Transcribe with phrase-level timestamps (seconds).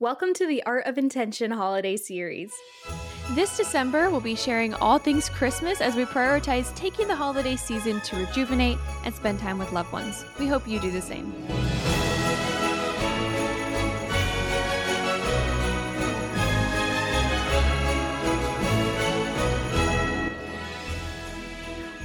[0.00, 2.54] Welcome to the Art of Intention holiday series.
[3.32, 8.00] This December, we'll be sharing all things Christmas as we prioritize taking the holiday season
[8.00, 10.24] to rejuvenate and spend time with loved ones.
[10.38, 11.34] We hope you do the same.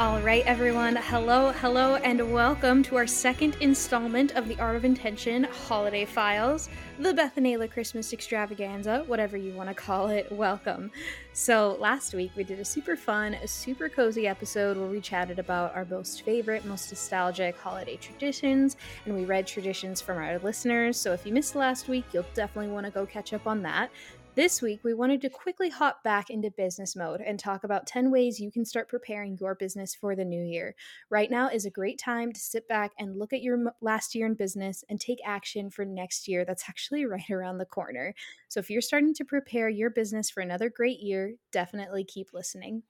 [0.05, 0.97] All right, everyone.
[0.97, 6.69] Hello, hello, and welcome to our second installment of the Art of Intention Holiday Files,
[6.99, 10.31] the Beth and Ayla Christmas Extravaganza, whatever you want to call it.
[10.31, 10.91] Welcome.
[11.33, 15.75] So, last week we did a super fun, super cozy episode where we chatted about
[15.75, 18.77] our most favorite, most nostalgic holiday traditions,
[19.07, 20.97] and we read traditions from our listeners.
[20.97, 23.89] So, if you missed last week, you'll definitely want to go catch up on that.
[24.35, 28.11] This week, we wanted to quickly hop back into business mode and talk about 10
[28.11, 30.75] ways you can start preparing your business for the new year.
[31.09, 34.25] Right now is a great time to sit back and look at your last year
[34.25, 38.13] in business and take action for next year that's actually right around the corner.
[38.49, 42.83] So, if you're starting to prepare your business for another great year, definitely keep listening.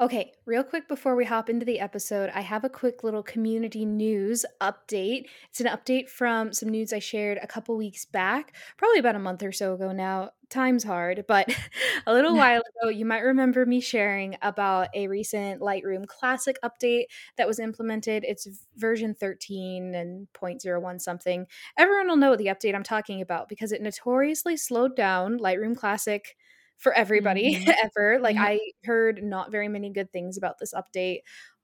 [0.00, 3.84] Okay, real quick before we hop into the episode, I have a quick little community
[3.84, 5.24] news update.
[5.50, 9.18] It's an update from some news I shared a couple weeks back, probably about a
[9.18, 10.30] month or so ago now.
[10.50, 11.52] Time's hard, but
[12.06, 17.06] a little while ago, you might remember me sharing about a recent Lightroom Classic update
[17.36, 18.24] that was implemented.
[18.24, 18.46] It's
[18.76, 21.44] version 13 and 0.01 something.
[21.76, 26.36] Everyone will know the update I'm talking about because it notoriously slowed down Lightroom Classic
[26.78, 27.70] for everybody mm-hmm.
[27.84, 28.18] ever.
[28.20, 31.18] Like I heard not very many good things about this update.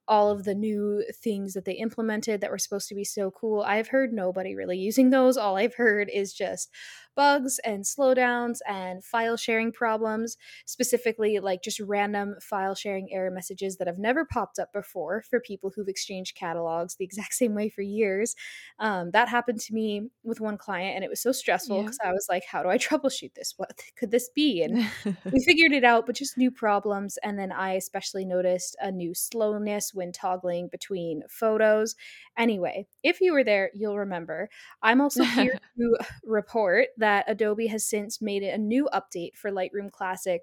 [0.06, 3.62] All of the new things that they implemented that were supposed to be so cool.
[3.62, 5.38] I've heard nobody really using those.
[5.38, 6.70] All I've heard is just,
[7.14, 13.76] bugs and slowdowns and file sharing problems, specifically like just random file sharing error messages
[13.76, 17.68] that have never popped up before for people who've exchanged catalogs the exact same way
[17.68, 18.34] for years.
[18.78, 22.10] Um, that happened to me with one client and it was so stressful because yeah.
[22.10, 23.54] I was like, how do I troubleshoot this?
[23.56, 24.62] What could this be?
[24.62, 24.86] And
[25.32, 27.18] we figured it out, but just new problems.
[27.22, 31.97] And then I especially noticed a new slowness when toggling between photos.
[32.36, 34.48] Anyway, if you were there, you'll remember.
[34.82, 39.50] I'm also here to report that Adobe has since made it a new update for
[39.50, 40.41] Lightroom Classic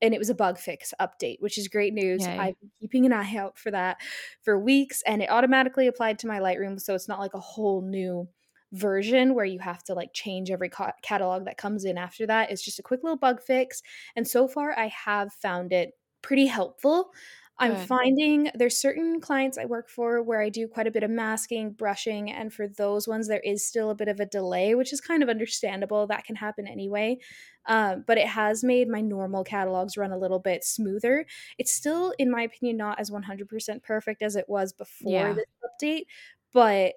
[0.00, 2.24] and it was a bug fix update, which is great news.
[2.24, 2.38] Yay.
[2.38, 3.96] I've been keeping an eye out for that
[4.42, 6.80] for weeks and it automatically applied to my Lightroom.
[6.80, 8.28] So it's not like a whole new
[8.70, 12.52] version where you have to like change every ca- catalog that comes in after that.
[12.52, 13.82] It's just a quick little bug fix.
[14.14, 17.10] And so far, I have found it pretty helpful.
[17.58, 17.86] I'm Good.
[17.86, 21.70] finding there's certain clients I work for where I do quite a bit of masking,
[21.70, 25.00] brushing, and for those ones there is still a bit of a delay, which is
[25.00, 26.06] kind of understandable.
[26.06, 27.18] That can happen anyway.
[27.66, 31.26] Um, but it has made my normal catalogs run a little bit smoother.
[31.56, 35.32] It's still, in my opinion, not as 100% perfect as it was before yeah.
[35.34, 36.06] this update,
[36.52, 36.94] but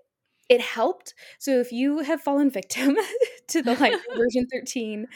[0.50, 1.14] it helped.
[1.40, 2.98] So if you have fallen victim
[3.50, 5.08] to the Lightroom version 13,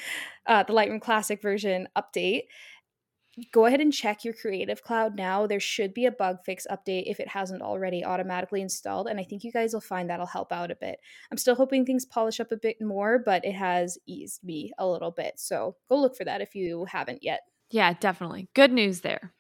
[0.46, 2.44] uh, the Lightroom Classic version update,
[3.52, 5.48] go ahead and check your Creative Cloud now.
[5.48, 9.08] There should be a bug fix update if it hasn't already automatically installed.
[9.08, 11.00] And I think you guys will find that'll help out a bit.
[11.32, 14.88] I'm still hoping things polish up a bit more, but it has eased me a
[14.88, 15.34] little bit.
[15.38, 17.42] So go look for that if you haven't yet.
[17.70, 18.50] Yeah, definitely.
[18.54, 19.34] Good news there.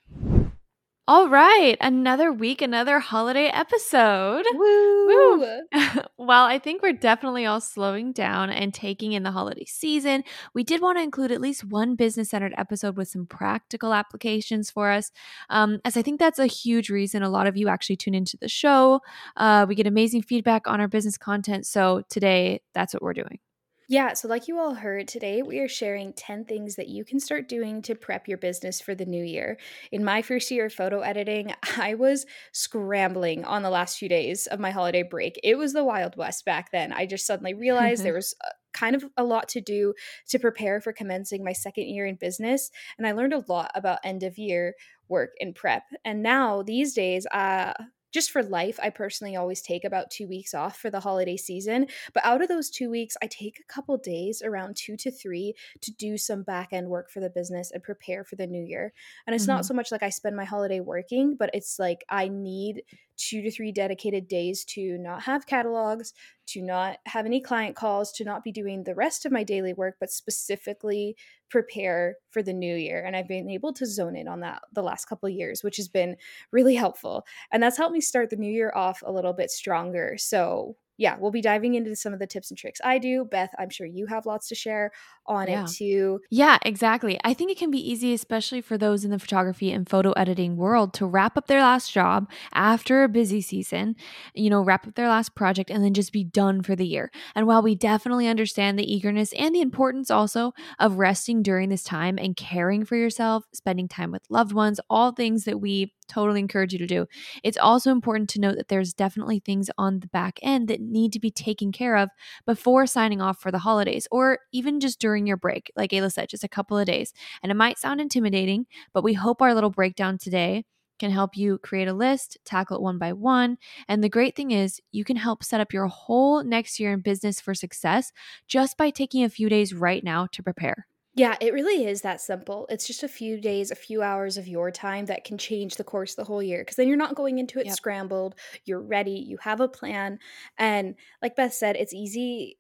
[1.08, 4.46] All right, another week, another holiday episode.
[4.54, 5.08] Woo!
[5.08, 5.62] Woo.
[6.16, 10.24] While I think we're definitely all slowing down and taking in the holiday season,
[10.54, 14.70] we did want to include at least one business centered episode with some practical applications
[14.70, 15.12] for us,
[15.50, 18.38] um, as I think that's a huge reason a lot of you actually tune into
[18.38, 19.02] the show.
[19.36, 21.66] Uh, we get amazing feedback on our business content.
[21.66, 23.40] So today, that's what we're doing.
[23.88, 27.20] Yeah, so like you all heard, today we are sharing 10 things that you can
[27.20, 29.58] start doing to prep your business for the new year.
[29.92, 34.48] In my first year of photo editing, I was scrambling on the last few days
[34.48, 35.38] of my holiday break.
[35.44, 36.94] It was the Wild West back then.
[36.94, 38.34] I just suddenly realized there was
[38.72, 39.94] kind of a lot to do
[40.30, 42.72] to prepare for commencing my second year in business.
[42.98, 44.74] And I learned a lot about end of year
[45.10, 45.84] work and prep.
[46.06, 47.74] And now these days, uh,
[48.12, 51.88] just for life, I personally always take about two weeks off for the holiday season.
[52.14, 55.54] But out of those two weeks, I take a couple days, around two to three,
[55.82, 58.94] to do some back end work for the business and prepare for the new year.
[59.26, 59.54] And it's mm-hmm.
[59.54, 62.84] not so much like I spend my holiday working, but it's like I need
[63.18, 66.14] two to three dedicated days to not have catalogs,
[66.48, 69.74] to not have any client calls, to not be doing the rest of my daily
[69.74, 71.16] work, but specifically
[71.50, 73.04] prepare for the new year.
[73.06, 75.88] And I've been able to zone in on that the last couple years, which has
[75.88, 76.18] been
[76.52, 77.26] really helpful.
[77.52, 80.16] And that's helped me start the new year off a little bit stronger.
[80.18, 83.26] So yeah, we'll be diving into some of the tips and tricks I do.
[83.26, 84.92] Beth, I'm sure you have lots to share
[85.26, 85.64] on yeah.
[85.64, 86.20] it too.
[86.30, 87.20] Yeah, exactly.
[87.24, 90.58] I think it can be easy, especially for those in the photography and photo editing
[90.58, 93.96] world, to wrap up their last job after a busy season,
[94.36, 97.12] you know, wrap up their last project and then just be done for the year.
[97.34, 101.84] And while we definitely understand the eagerness and the importance also of resting during this
[101.84, 106.40] time and caring for yourself, spending time with loved ones, all things that we totally
[106.40, 107.08] encourage you to do.
[107.44, 111.14] It's also important to note that there's definitely things on the back end that need
[111.14, 112.10] to be taken care of
[112.46, 115.72] before signing off for the holidays or even just during your break.
[115.76, 117.14] Like Ayla said, just a couple of days.
[117.42, 120.66] And it might sound intimidating, but we hope our little breakdown today
[121.00, 123.58] can help you create a list, tackle it one by one.
[123.88, 127.00] And the great thing is, you can help set up your whole next year in
[127.00, 128.12] business for success
[128.48, 130.86] just by taking a few days right now to prepare.
[131.14, 132.66] Yeah, it really is that simple.
[132.70, 135.84] It's just a few days, a few hours of your time that can change the
[135.84, 136.62] course the whole year.
[136.62, 137.76] Because then you're not going into it yep.
[137.76, 138.36] scrambled.
[138.64, 139.12] You're ready.
[139.12, 140.20] You have a plan.
[140.58, 142.58] And like Beth said, it's easy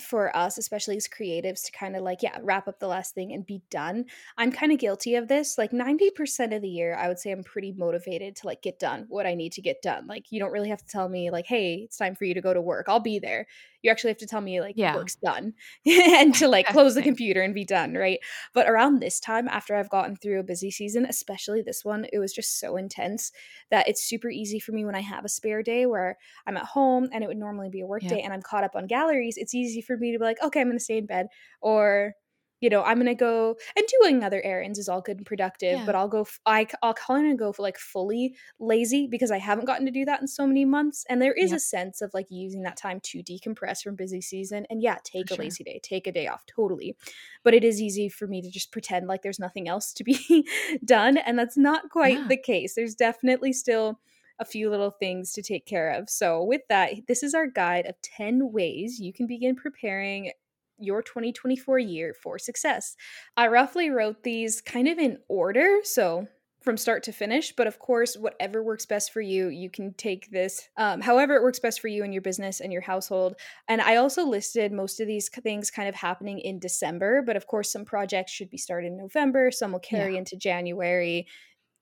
[0.00, 3.32] for us, especially as creatives, to kind of like, yeah, wrap up the last thing
[3.32, 4.06] and be done.
[4.36, 5.56] I'm kind of guilty of this.
[5.56, 9.06] Like 90% of the year, I would say I'm pretty motivated to like get done
[9.10, 10.08] what I need to get done.
[10.08, 12.40] Like, you don't really have to tell me, like, hey, it's time for you to
[12.40, 12.86] go to work.
[12.88, 13.46] I'll be there
[13.82, 14.94] you actually have to tell me like yeah.
[14.94, 15.52] work's done
[15.86, 18.20] and to like close the computer and be done right
[18.54, 22.18] but around this time after i've gotten through a busy season especially this one it
[22.18, 23.32] was just so intense
[23.70, 26.64] that it's super easy for me when i have a spare day where i'm at
[26.64, 28.10] home and it would normally be a work yeah.
[28.10, 30.60] day and i'm caught up on galleries it's easy for me to be like okay
[30.60, 31.26] i'm going to stay in bed
[31.60, 32.14] or
[32.62, 35.84] you know, I'm gonna go and doing other errands is all good and productive, yeah.
[35.84, 39.64] but I'll go, I, I'll kind of go for like fully lazy because I haven't
[39.64, 41.04] gotten to do that in so many months.
[41.08, 41.56] And there is yep.
[41.56, 44.64] a sense of like using that time to decompress from busy season.
[44.70, 45.44] And yeah, take for a sure.
[45.44, 46.96] lazy day, take a day off, totally.
[47.42, 50.46] But it is easy for me to just pretend like there's nothing else to be
[50.84, 51.16] done.
[51.16, 52.28] And that's not quite yeah.
[52.28, 52.76] the case.
[52.76, 53.98] There's definitely still
[54.38, 56.08] a few little things to take care of.
[56.08, 60.32] So, with that, this is our guide of 10 ways you can begin preparing
[60.78, 62.96] your 2024 year for success.
[63.36, 66.26] I roughly wrote these kind of in order, so
[66.62, 67.52] from start to finish.
[67.56, 71.42] But of course, whatever works best for you, you can take this um, however it
[71.42, 73.34] works best for you and your business and your household.
[73.68, 77.46] And I also listed most of these things kind of happening in December, but of
[77.46, 80.18] course, some projects should be started in November, some will carry yeah.
[80.18, 81.26] into January.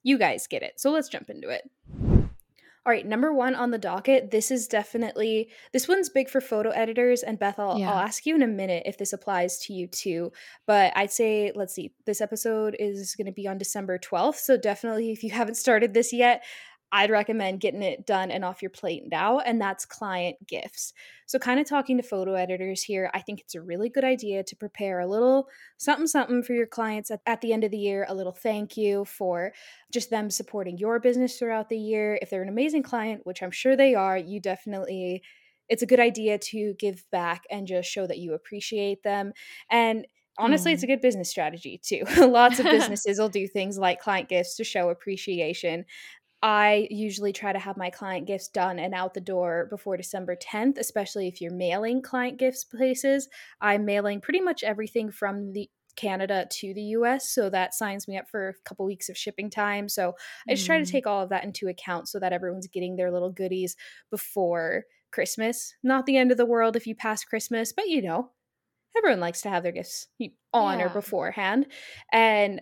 [0.03, 0.81] You guys get it.
[0.81, 2.10] So let's jump into it.
[2.87, 4.31] All right, number one on the docket.
[4.31, 7.23] This is definitely this one's big for photo editors.
[7.23, 7.91] And Beth, I'll, yeah.
[7.91, 10.33] I'll ask you in a minute if this applies to you too.
[10.67, 14.37] But I'd say, let's see, this episode is going to be on December 12th.
[14.37, 16.43] So definitely, if you haven't started this yet,
[16.93, 20.93] I'd recommend getting it done and off your plate now, and that's client gifts.
[21.27, 24.43] So, kind of talking to photo editors here, I think it's a really good idea
[24.43, 25.49] to prepare a little
[25.79, 28.77] something something for your clients at, at the end of the year, a little thank
[28.77, 29.53] you for
[29.93, 32.19] just them supporting your business throughout the year.
[32.21, 35.23] If they're an amazing client, which I'm sure they are, you definitely,
[35.69, 39.33] it's a good idea to give back and just show that you appreciate them.
[39.71, 40.07] And
[40.41, 40.95] honestly, it's a mm-hmm.
[40.95, 42.05] good business strategy too.
[42.19, 45.85] Lots of businesses will do things like client gifts to show appreciation.
[46.43, 50.37] I usually try to have my client gifts done and out the door before December
[50.37, 53.29] 10th, especially if you're mailing client gifts places.
[53.61, 58.17] I'm mailing pretty much everything from the Canada to the US, so that signs me
[58.17, 59.89] up for a couple weeks of shipping time.
[59.89, 60.15] So
[60.49, 60.91] I just try to mm.
[60.91, 63.77] take all of that into account so that everyone's getting their little goodies
[64.11, 65.75] before Christmas.
[65.83, 68.31] Not the end of the world if you pass Christmas, but you know,
[68.97, 70.07] everyone likes to have their gifts
[70.55, 70.87] on yeah.
[70.87, 71.67] or beforehand.
[72.13, 72.61] And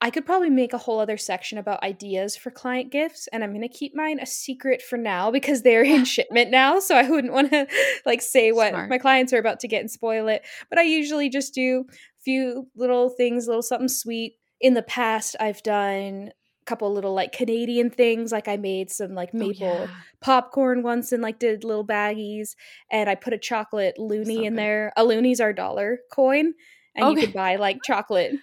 [0.00, 3.50] I could probably make a whole other section about ideas for client gifts, and I'm
[3.50, 6.78] going to keep mine a secret for now because they're in shipment now.
[6.78, 7.66] So I wouldn't want to
[8.06, 8.90] like say what Smart.
[8.90, 10.42] my clients are about to get and spoil it.
[10.70, 14.34] But I usually just do a few little things, a little something sweet.
[14.60, 18.30] In the past, I've done a couple little like Canadian things.
[18.30, 19.86] Like I made some like oh, maple oh, yeah.
[20.20, 22.54] popcorn once and like did little baggies,
[22.90, 24.92] and I put a chocolate loonie so in there.
[24.96, 26.54] A loonie's our dollar coin,
[26.94, 27.20] and okay.
[27.20, 28.34] you could buy like chocolate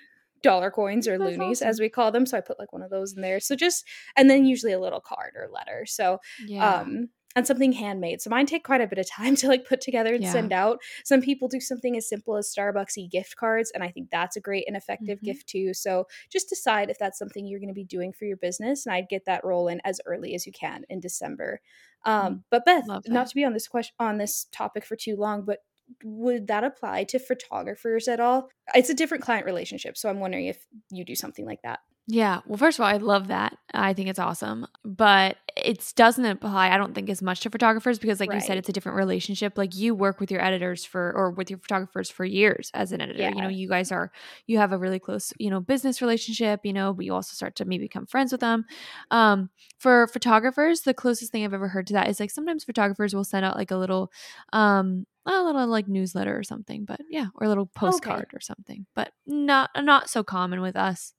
[0.45, 1.67] dollar coins or loonies awesome.
[1.67, 3.83] as we call them so i put like one of those in there so just
[4.15, 6.81] and then usually a little card or letter so yeah.
[6.81, 9.81] um and something handmade so mine take quite a bit of time to like put
[9.81, 10.31] together and yeah.
[10.31, 14.07] send out some people do something as simple as starbucksy gift cards and i think
[14.11, 15.25] that's a great and effective mm-hmm.
[15.25, 18.37] gift too so just decide if that's something you're going to be doing for your
[18.37, 21.59] business and i'd get that rolling as early as you can in december
[22.05, 22.43] um, mm.
[22.51, 25.59] but beth not to be on this question on this topic for too long but
[26.03, 28.49] would that apply to photographers at all?
[28.73, 31.79] It's a different client relationship, so I'm wondering if you do something like that.
[32.07, 32.41] Yeah.
[32.45, 33.57] Well, first of all, I love that.
[33.73, 34.67] I think it's awesome.
[34.83, 38.35] But it doesn't apply, I don't think, as much to photographers because, like right.
[38.35, 39.57] you said, it's a different relationship.
[39.57, 43.01] Like you work with your editors for, or with your photographers for years as an
[43.01, 43.21] editor.
[43.21, 43.29] Yeah.
[43.29, 44.11] You know, you guys are,
[44.45, 47.55] you have a really close, you know, business relationship, you know, but you also start
[47.55, 48.65] to maybe become friends with them.
[49.09, 53.15] Um, for photographers, the closest thing I've ever heard to that is like sometimes photographers
[53.15, 54.11] will send out like a little,
[54.53, 58.37] um, a little like newsletter or something, but yeah, or a little postcard okay.
[58.37, 61.13] or something, but not not so common with us.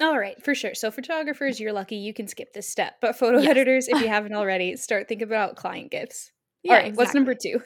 [0.00, 0.74] All right, for sure.
[0.74, 2.94] So photographers, you're lucky you can skip this step.
[3.00, 3.50] But photo yes.
[3.50, 6.32] editors, if you haven't already, start thinking about client gifts.
[6.62, 7.04] Yeah, all right, exactly.
[7.04, 7.62] what's number two?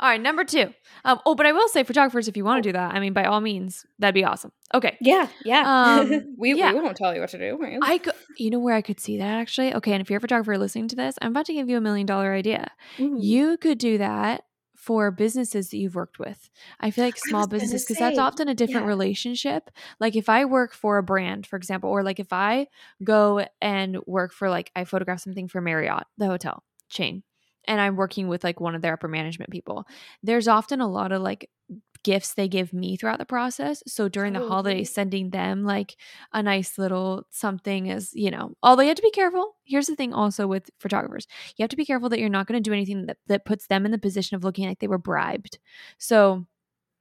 [0.00, 0.72] All right, number two.
[1.04, 2.72] Um, oh, but I will say, photographers, if you want to oh.
[2.72, 4.50] do that, I mean, by all means, that'd be awesome.
[4.72, 4.96] Okay.
[5.00, 6.00] Yeah, yeah.
[6.00, 6.72] Um, we, yeah.
[6.72, 7.58] we won't tell you what to do.
[7.82, 9.74] I could, you know where I could see that actually?
[9.74, 11.82] Okay, and if you're a photographer listening to this, I'm about to give you a
[11.82, 12.70] million dollar idea.
[12.98, 13.18] Ooh.
[13.20, 14.44] You could do that
[14.80, 16.48] for businesses that you've worked with.
[16.80, 18.88] I feel like small businesses, because that's often a different yeah.
[18.88, 19.70] relationship.
[20.00, 22.66] Like if I work for a brand, for example, or like if I
[23.04, 27.22] go and work for like I photograph something for Marriott, the hotel chain,
[27.66, 29.84] and I'm working with like one of their upper management people,
[30.22, 31.50] there's often a lot of like
[32.02, 33.82] gifts they give me throughout the process.
[33.86, 35.96] So during the holidays, sending them like
[36.32, 39.56] a nice little something is, you know, although you have to be careful.
[39.64, 41.26] Here's the thing also with photographers
[41.56, 43.66] you have to be careful that you're not going to do anything that, that puts
[43.66, 45.58] them in the position of looking like they were bribed.
[45.98, 46.46] So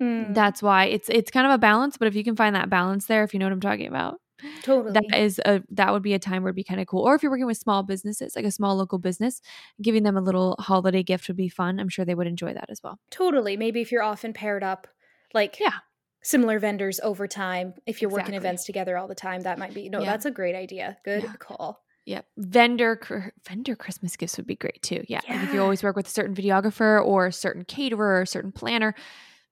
[0.01, 0.33] mm.
[0.33, 3.05] that's why it's it's kind of a balance, but if you can find that balance
[3.05, 4.19] there, if you know what I'm talking about.
[4.63, 4.93] Totally.
[4.93, 7.03] That is a that would be a time where it'd be kind of cool.
[7.03, 9.41] Or if you're working with small businesses, like a small local business,
[9.81, 11.79] giving them a little holiday gift would be fun.
[11.79, 12.99] I'm sure they would enjoy that as well.
[13.09, 13.57] Totally.
[13.57, 14.87] Maybe if you're often paired up,
[15.33, 15.79] like yeah,
[16.21, 17.73] similar vendors over time.
[17.85, 18.33] If you're exactly.
[18.33, 19.99] working events together all the time, that might be no.
[19.99, 20.11] Yeah.
[20.11, 20.97] That's a great idea.
[21.03, 21.33] Good yeah.
[21.39, 21.83] call.
[22.05, 22.25] Yep.
[22.37, 25.03] Vendor vendor Christmas gifts would be great too.
[25.07, 25.21] Yeah.
[25.27, 25.35] yeah.
[25.35, 28.27] Like if you always work with a certain videographer or a certain caterer or a
[28.27, 28.95] certain planner,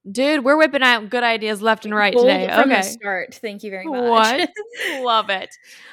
[0.10, 2.48] Dude, we're whipping out good ideas left and right Bold today.
[2.48, 2.82] From okay.
[2.82, 3.36] start.
[3.36, 4.04] Thank you very much.
[4.04, 4.50] What?
[5.04, 5.50] Love it.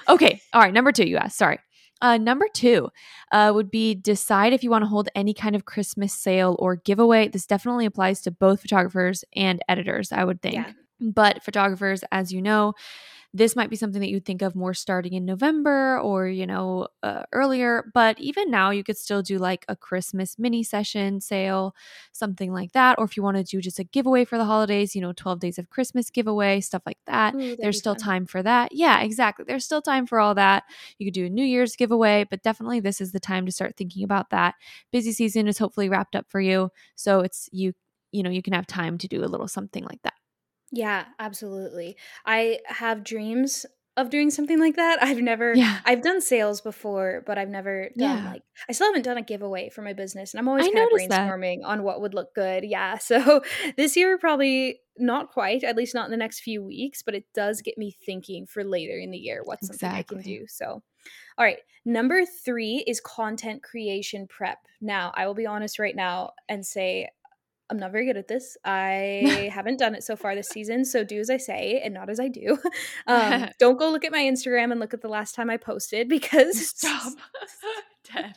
[0.08, 0.40] Okay.
[0.52, 0.72] All right.
[0.72, 1.38] Number two, you asked.
[1.38, 1.58] Sorry.
[2.00, 2.88] Uh, number two
[3.32, 6.76] uh, would be decide if you want to hold any kind of Christmas sale or
[6.76, 7.28] giveaway.
[7.28, 10.54] This definitely applies to both photographers and editors, I would think.
[10.54, 10.72] Yeah.
[11.00, 12.74] But photographers, as you know,
[13.36, 16.86] this might be something that you think of more starting in November or, you know,
[17.02, 17.90] uh, earlier.
[17.92, 21.74] But even now, you could still do like a Christmas mini session sale,
[22.12, 22.96] something like that.
[22.96, 25.40] Or if you want to do just a giveaway for the holidays, you know, 12
[25.40, 27.34] days of Christmas giveaway, stuff like that.
[27.34, 28.00] Ooh, There's still fun.
[28.04, 28.70] time for that.
[28.72, 29.44] Yeah, exactly.
[29.48, 30.62] There's still time for all that.
[30.98, 33.76] You could do a New Year's giveaway, but definitely this is the time to start
[33.76, 34.54] thinking about that.
[34.92, 36.70] Busy season is hopefully wrapped up for you.
[36.94, 37.72] So it's you,
[38.12, 40.14] you know, you can have time to do a little something like that.
[40.74, 41.96] Yeah, absolutely.
[42.26, 43.64] I have dreams
[43.96, 45.00] of doing something like that.
[45.02, 45.78] I've never Yeah.
[45.84, 48.30] I've done sales before, but I've never done Yeah.
[48.32, 51.08] like I still haven't done a giveaway for my business and I'm always kind of
[51.10, 51.30] that.
[51.30, 52.64] brainstorming on what would look good.
[52.64, 52.98] Yeah.
[53.00, 53.42] So
[53.76, 57.24] this year probably not quite, at least not in the next few weeks, but it
[57.34, 60.44] does get me thinking for later in the year what's something I can do.
[60.48, 60.82] So
[61.38, 64.58] all right, number 3 is content creation prep.
[64.80, 67.10] Now, I will be honest right now and say
[67.70, 68.56] I'm not very good at this.
[68.64, 70.84] I haven't done it so far this season.
[70.84, 72.58] So do as I say and not as I do.
[73.06, 76.08] Um, don't go look at my Instagram and look at the last time I posted
[76.08, 77.12] because stop.
[78.12, 78.34] Dead.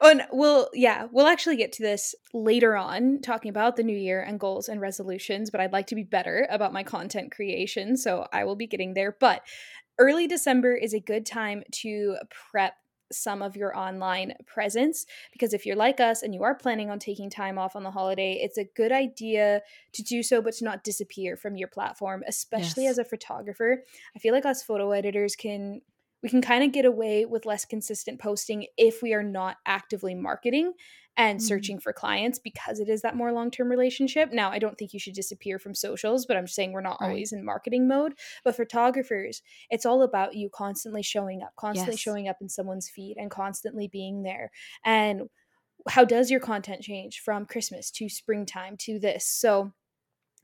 [0.00, 4.22] and we'll yeah we'll actually get to this later on talking about the new year
[4.22, 8.26] and goals and resolutions but i'd like to be better about my content creation so
[8.32, 9.42] i will be getting there but
[9.98, 12.16] early december is a good time to
[12.50, 12.74] prep
[13.12, 16.98] some of your online presence because if you're like us and you are planning on
[16.98, 19.60] taking time off on the holiday it's a good idea
[19.92, 22.92] to do so but to not disappear from your platform especially yes.
[22.92, 23.82] as a photographer
[24.14, 25.80] i feel like us photo editors can
[26.22, 30.14] we can kind of get away with less consistent posting if we are not actively
[30.14, 30.72] marketing
[31.16, 31.46] and mm-hmm.
[31.46, 34.32] searching for clients because it is that more long-term relationship.
[34.32, 37.08] Now, I don't think you should disappear from socials, but I'm saying we're not right.
[37.08, 38.14] always in marketing mode.
[38.44, 42.00] But photographers, it's all about you constantly showing up, constantly yes.
[42.00, 44.50] showing up in someone's feed and constantly being there.
[44.84, 45.22] And
[45.88, 49.26] how does your content change from Christmas to springtime to this?
[49.26, 49.72] So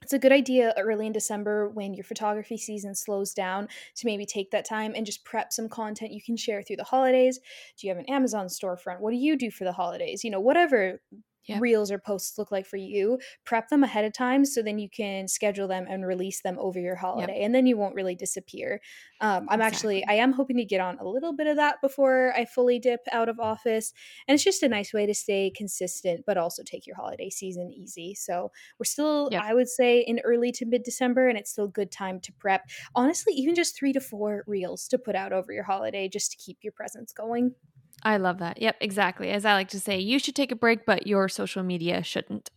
[0.03, 4.27] it's a good idea early in December when your photography season slows down to maybe
[4.27, 7.39] take that time and just prep some content you can share through the holidays.
[7.79, 9.01] Do you have an Amazon storefront?
[9.01, 10.25] What do you do for the holidays?
[10.25, 11.01] You know, whatever
[11.47, 11.61] yep.
[11.61, 14.89] reels or posts look like for you prep them ahead of time so then you
[14.89, 17.45] can schedule them and release them over your holiday yep.
[17.45, 18.81] and then you won't really disappear
[19.21, 20.03] um, i'm exactly.
[20.03, 22.79] actually i am hoping to get on a little bit of that before i fully
[22.79, 23.93] dip out of office
[24.29, 27.71] and it's just a nice way to stay consistent but also take your holiday season
[27.73, 29.43] easy so we're still yep.
[29.45, 32.63] i would say in early to mid december and it's still good time to prep
[32.95, 36.39] honestly even just three to four reels to put out over your holiday just to
[36.39, 37.55] keep your presence going
[38.03, 38.61] I love that.
[38.61, 39.31] Yep, exactly.
[39.31, 42.51] As I like to say, you should take a break, but your social media shouldn't,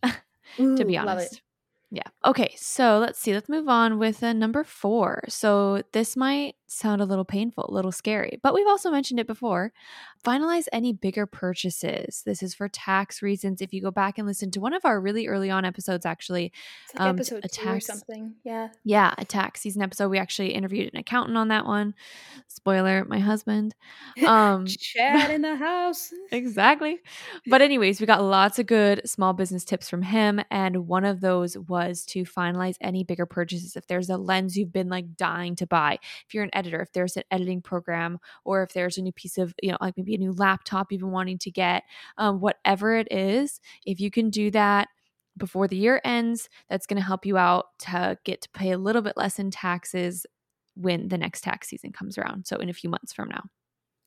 [0.60, 1.40] Ooh, to be honest.
[1.90, 2.02] Yeah.
[2.24, 2.54] Okay.
[2.58, 3.32] So let's see.
[3.32, 5.22] Let's move on with uh, number four.
[5.28, 8.38] So this might sound a little painful, a little scary.
[8.42, 9.72] But we've also mentioned it before.
[10.24, 12.22] Finalize any bigger purchases.
[12.26, 13.60] This is for tax reasons.
[13.60, 16.52] If you go back and listen to one of our really early on episodes, actually,
[16.94, 18.34] like um, episode a tax, or something.
[18.44, 18.68] Yeah.
[18.84, 20.08] Yeah, a tax season episode.
[20.08, 21.94] We actually interviewed an accountant on that one.
[22.48, 23.74] Spoiler, my husband.
[24.26, 26.10] Um Chad in the house.
[26.32, 26.98] exactly.
[27.46, 30.40] But anyways, we got lots of good small business tips from him.
[30.50, 33.76] And one of those was to finalize any bigger purchases.
[33.76, 36.92] If there's a lens you've been like dying to buy, if you're an editor, if
[36.92, 40.14] there's an editing program, or if there's a new piece of, you know, like maybe
[40.14, 41.84] a new laptop you've been wanting to get,
[42.18, 44.88] um, whatever it is, if you can do that
[45.36, 48.78] before the year ends, that's going to help you out to get to pay a
[48.78, 50.26] little bit less in taxes
[50.74, 52.46] when the next tax season comes around.
[52.46, 53.44] So, in a few months from now.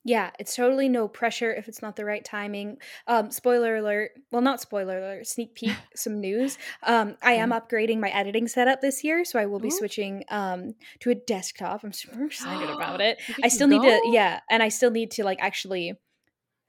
[0.06, 2.78] Yeah, it's totally no pressure if it's not the right timing.
[3.08, 4.12] Um, spoiler alert.
[4.32, 6.58] Well, not spoiler alert, sneak peek, some news.
[6.84, 9.72] Um, I am upgrading my editing setup this year, so I will be Ooh.
[9.72, 11.84] switching um, to a desktop.
[11.84, 13.22] I'm super excited about it.
[13.44, 15.94] I still need to, yeah, and I still need to like actually.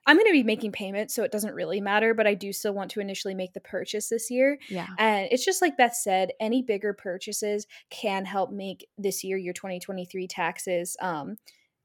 [0.06, 2.72] I'm going to be making payments, so it doesn't really matter, but I do still
[2.72, 4.58] want to initially make the purchase this year.
[4.70, 4.86] Yeah.
[4.98, 9.52] And it's just like Beth said, any bigger purchases can help make this year, your
[9.52, 11.36] 2023 taxes, um,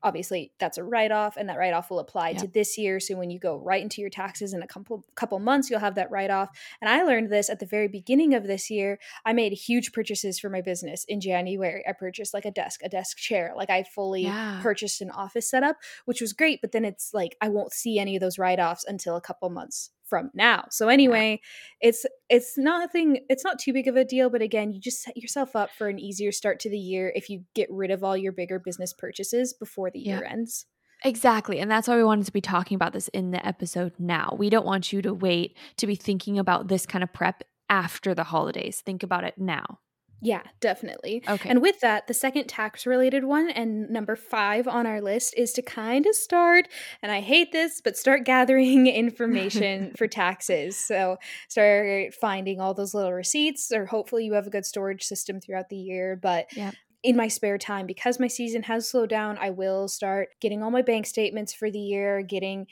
[0.05, 2.99] obviously that's a write-off and that write-off will apply to this year.
[2.99, 5.95] So when you go right into your taxes in a couple couple months you'll have
[5.95, 6.49] that write-off.
[6.79, 8.99] And i learned this at the very beginning of this year.
[9.25, 11.83] I made huge purchases for my business in january.
[11.87, 13.53] I purchased like a desk a desk chair.
[13.57, 14.59] Like i fully yeah.
[14.61, 18.15] purchased an office setup which was great but then it's like i won't see any
[18.15, 20.65] of those write-offs until a couple months from now.
[20.71, 21.41] So anyway,
[21.81, 25.17] it's it's nothing it's not too big of a deal, but again, you just set
[25.17, 28.17] yourself up for an easier start to the year if you get rid of all
[28.17, 30.17] your bigger business purchases before the yeah.
[30.17, 30.65] year ends.
[31.03, 31.59] Exactly.
[31.59, 34.35] And that's why we wanted to be talking about this in the episode now.
[34.37, 38.15] We don't want you to wait to be thinking about this kind of prep after
[38.15, 38.81] the holidays.
[38.81, 39.79] Think about it now.
[40.21, 41.23] Yeah, definitely.
[41.27, 41.49] Okay.
[41.49, 45.51] And with that, the second tax related one and number five on our list is
[45.53, 46.67] to kind of start,
[47.01, 50.77] and I hate this, but start gathering information for taxes.
[50.77, 51.17] So
[51.49, 55.69] start finding all those little receipts, or hopefully you have a good storage system throughout
[55.69, 56.17] the year.
[56.21, 60.29] But yep in my spare time because my season has slowed down i will start
[60.41, 62.65] getting all my bank statements for the year getting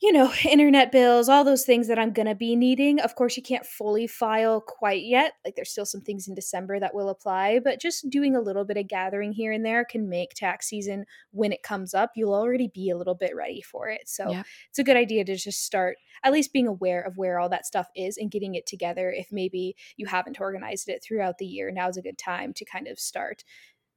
[0.00, 3.00] you know, internet bills, all those things that I'm going to be needing.
[3.00, 5.34] Of course, you can't fully file quite yet.
[5.44, 8.64] Like, there's still some things in December that will apply, but just doing a little
[8.64, 12.12] bit of gathering here and there can make tax season when it comes up.
[12.16, 14.08] You'll already be a little bit ready for it.
[14.08, 14.42] So, yeah.
[14.70, 17.66] it's a good idea to just start at least being aware of where all that
[17.66, 19.10] stuff is and getting it together.
[19.10, 22.88] If maybe you haven't organized it throughout the year, now's a good time to kind
[22.88, 23.44] of start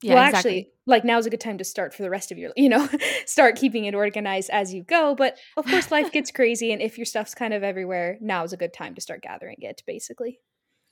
[0.04, 0.60] yeah, well, exactly.
[0.60, 2.88] actually, like now's a good time to start for the rest of your, you know,
[3.26, 5.16] start keeping it organized as you go.
[5.16, 6.72] But of course, life gets crazy.
[6.72, 9.84] And if your stuff's kind of everywhere, now's a good time to start gathering it,
[9.86, 10.40] basically.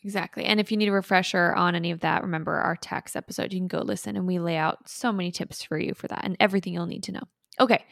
[0.04, 0.46] Exactly.
[0.46, 3.54] And if you need a refresher on any of that, remember our tax episode.
[3.54, 6.22] You can go listen and we lay out so many tips for you for that
[6.24, 7.24] and everything you'll need to know.
[7.60, 7.86] Okay.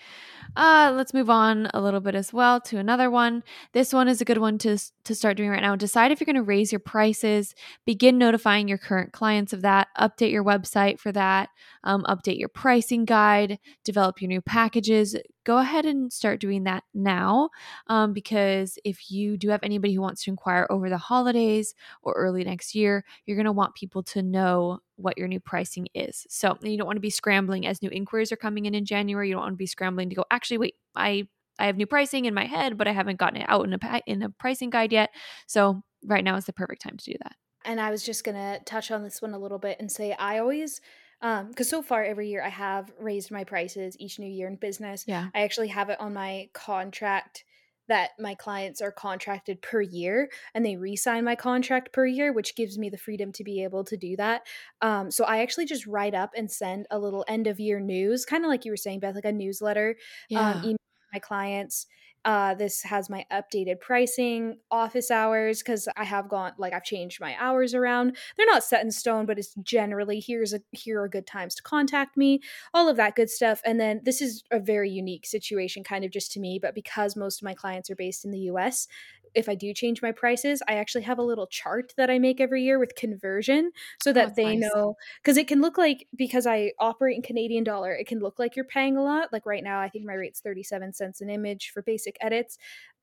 [0.56, 3.44] Uh, let's move on a little bit as well to another one.
[3.74, 5.76] This one is a good one to, to start doing right now.
[5.76, 7.54] Decide if you're going to raise your prices,
[7.86, 11.50] begin notifying your current clients of that, update your website for that,
[11.84, 15.16] um, update your pricing guide, develop your new packages.
[15.46, 17.50] Go ahead and start doing that now
[17.88, 22.14] um, because if you do have anybody who wants to inquire over the holidays or
[22.14, 26.26] early next year, you're going to want people to know what your new pricing is.
[26.30, 29.30] So you don't want to be scrambling as new inquiries are coming in in January.
[29.30, 31.28] You don't want to be scrambling to go, actually, wait, I
[31.60, 34.02] I have new pricing in my head, but I haven't gotten it out in a
[34.08, 35.10] in a pricing guide yet.
[35.46, 37.36] So right now is the perfect time to do that.
[37.66, 40.40] And I was just gonna touch on this one a little bit and say I
[40.40, 40.80] always
[41.22, 44.56] um because so far every year I have raised my prices each new year in
[44.56, 45.04] business.
[45.06, 45.28] Yeah.
[45.36, 47.44] I actually have it on my contract
[47.90, 52.56] that my clients are contracted per year and they re-sign my contract per year which
[52.56, 54.44] gives me the freedom to be able to do that
[54.82, 58.26] um, so i actually just write up and send a little end of year news
[58.26, 59.96] kind of like you were saying beth like a newsletter um,
[60.30, 60.52] yeah.
[60.52, 60.78] um, email
[61.14, 61.88] my clients
[62.26, 67.22] uh, this has my updated pricing, office hours, because I have gone like I've changed
[67.22, 68.18] my hours around.
[68.36, 71.64] They're not set in stone, but it's generally here's a here are good times to
[71.64, 72.42] contact me,
[72.74, 73.62] all of that good stuff.
[73.64, 77.16] And then this is a very unique situation, kind of just to me, but because
[77.16, 78.88] most of my clients are based in the US,
[79.36, 82.40] if I do change my prices, I actually have a little chart that I make
[82.40, 84.72] every year with conversion so oh, that oh, they nice.
[84.74, 88.40] know because it can look like because I operate in Canadian dollar, it can look
[88.40, 89.32] like you're paying a lot.
[89.32, 92.58] Like right now, I think my rate's 37 cents an image for basic edits.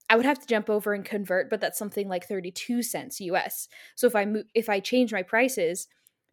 [0.09, 3.69] I would have to jump over and convert, but that's something like 32 cents US.
[3.95, 5.89] So if I move if I change my prices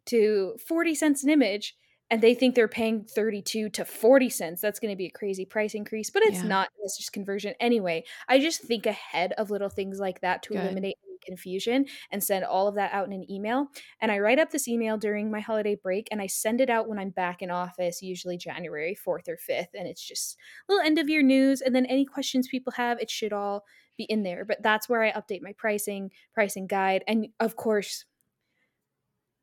[0.06, 1.74] to 40 cents an image,
[2.10, 5.44] and they think they're paying 32 to 40 cents that's going to be a crazy
[5.44, 6.48] price increase but it's yeah.
[6.48, 10.54] not it's just conversion anyway i just think ahead of little things like that to
[10.54, 10.62] Good.
[10.62, 13.68] eliminate confusion and send all of that out in an email.
[14.00, 16.88] And I write up this email during my holiday break and I send it out
[16.88, 19.68] when I'm back in office, usually January 4th or 5th.
[19.74, 20.36] And it's just
[20.68, 21.60] a little end of year news.
[21.60, 23.64] And then any questions people have, it should all
[23.96, 24.44] be in there.
[24.44, 27.04] But that's where I update my pricing, pricing guide.
[27.06, 28.04] And of course,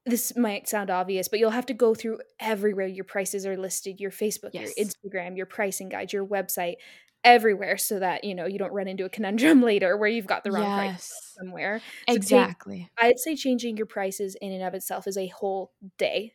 [0.05, 3.99] this might sound obvious, but you'll have to go through everywhere your prices are listed
[3.99, 4.73] your Facebook, yes.
[4.75, 6.75] your Instagram, your pricing guide, your website,
[7.23, 10.43] everywhere so that you know you don't run into a conundrum later where you've got
[10.43, 10.77] the wrong yes.
[10.77, 11.81] price somewhere.
[12.09, 12.89] So exactly.
[12.97, 16.33] I'd say changing your prices in and of itself is a whole day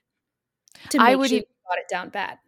[0.90, 2.38] to make I would sure you got it down bad.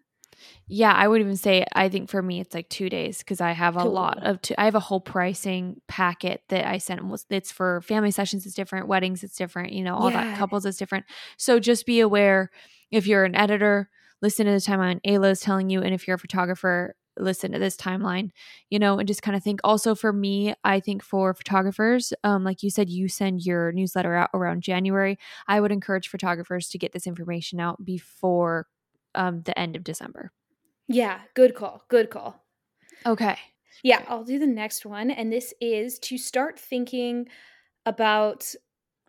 [0.66, 3.52] Yeah, I would even say I think for me it's like two days because I
[3.52, 3.92] have a cool.
[3.92, 7.00] lot of I have a whole pricing packet that I sent.
[7.30, 8.88] It's for family sessions, it's different.
[8.88, 9.72] Weddings, it's different.
[9.72, 10.24] You know, all yeah.
[10.24, 11.06] that couples, is different.
[11.36, 12.50] So just be aware
[12.90, 13.88] if you're an editor,
[14.20, 17.58] listen to the timeline Ayla is telling you, and if you're a photographer, listen to
[17.58, 18.30] this timeline.
[18.68, 19.60] You know, and just kind of think.
[19.64, 24.14] Also for me, I think for photographers, um, like you said, you send your newsletter
[24.14, 25.18] out around January.
[25.46, 28.66] I would encourage photographers to get this information out before
[29.18, 30.32] um, the end of December.
[30.86, 31.82] Yeah, good call.
[31.88, 32.42] Good call.
[33.04, 33.36] Okay.
[33.82, 35.10] Yeah, I'll do the next one.
[35.10, 37.28] And this is to start thinking
[37.84, 38.54] about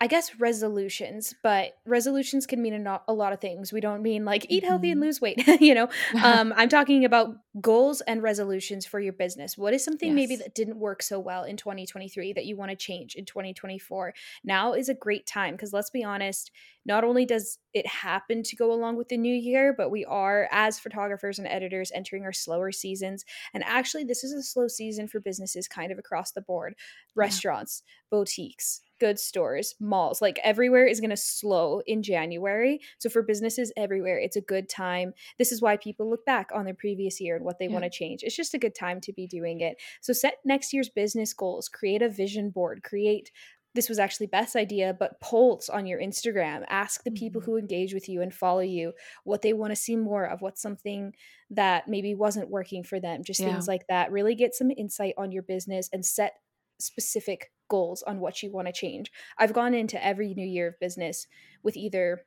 [0.01, 3.73] I guess resolutions, but resolutions can mean a, a lot of things.
[3.73, 5.07] We don't mean like eat healthy and mm-hmm.
[5.07, 5.89] lose weight, you know.
[6.21, 9.57] Um, I'm talking about goals and resolutions for your business.
[9.57, 10.15] What is something yes.
[10.15, 14.13] maybe that didn't work so well in 2023 that you want to change in 2024?
[14.43, 16.51] Now is a great time because let's be honest,
[16.85, 20.47] not only does it happen to go along with the new year, but we are,
[20.51, 23.25] as photographers and editors, entering our slower seasons.
[23.53, 26.75] And actually, this is a slow season for businesses kind of across the board
[27.15, 28.17] restaurants, yeah.
[28.17, 32.79] boutiques, goods stores, malls, like everywhere is going to slow in January.
[32.99, 35.13] So for businesses everywhere, it's a good time.
[35.37, 37.73] This is why people look back on their previous year and what they yeah.
[37.73, 38.23] want to change.
[38.23, 39.77] It's just a good time to be doing it.
[40.01, 43.31] So set next year's business goals, create a vision board, create
[43.75, 46.65] this was actually Beth's idea, but polls on your Instagram.
[46.69, 47.51] Ask the people mm-hmm.
[47.51, 50.61] who engage with you and follow you what they want to see more of, what's
[50.61, 51.13] something
[51.51, 53.51] that maybe wasn't working for them, just yeah.
[53.51, 54.11] things like that.
[54.11, 56.33] Really get some insight on your business and set
[56.79, 59.11] specific goals on what you want to change.
[59.37, 61.27] I've gone into every new year of business
[61.63, 62.25] with either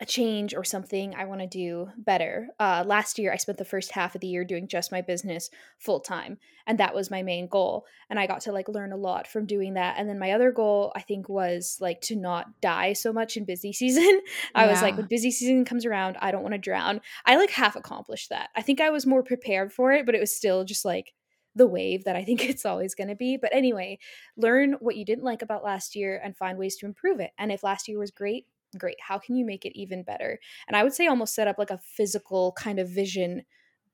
[0.00, 2.48] a change or something I want to do better.
[2.58, 5.48] Uh, last year, I spent the first half of the year doing just my business
[5.78, 7.86] full time, and that was my main goal.
[8.10, 9.94] And I got to like learn a lot from doing that.
[9.96, 13.44] And then my other goal, I think, was like to not die so much in
[13.44, 14.20] busy season.
[14.54, 14.72] I yeah.
[14.72, 17.00] was like, when busy season comes around, I don't want to drown.
[17.24, 18.50] I like half accomplished that.
[18.54, 21.14] I think I was more prepared for it, but it was still just like
[21.56, 23.36] the wave that I think it's always going to be.
[23.36, 23.98] But anyway,
[24.36, 27.32] learn what you didn't like about last year and find ways to improve it.
[27.38, 28.46] And if last year was great,
[28.78, 28.98] great.
[29.00, 30.38] How can you make it even better?
[30.68, 33.42] And I would say almost set up like a physical kind of vision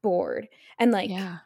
[0.03, 0.49] board
[0.79, 1.39] and like yeah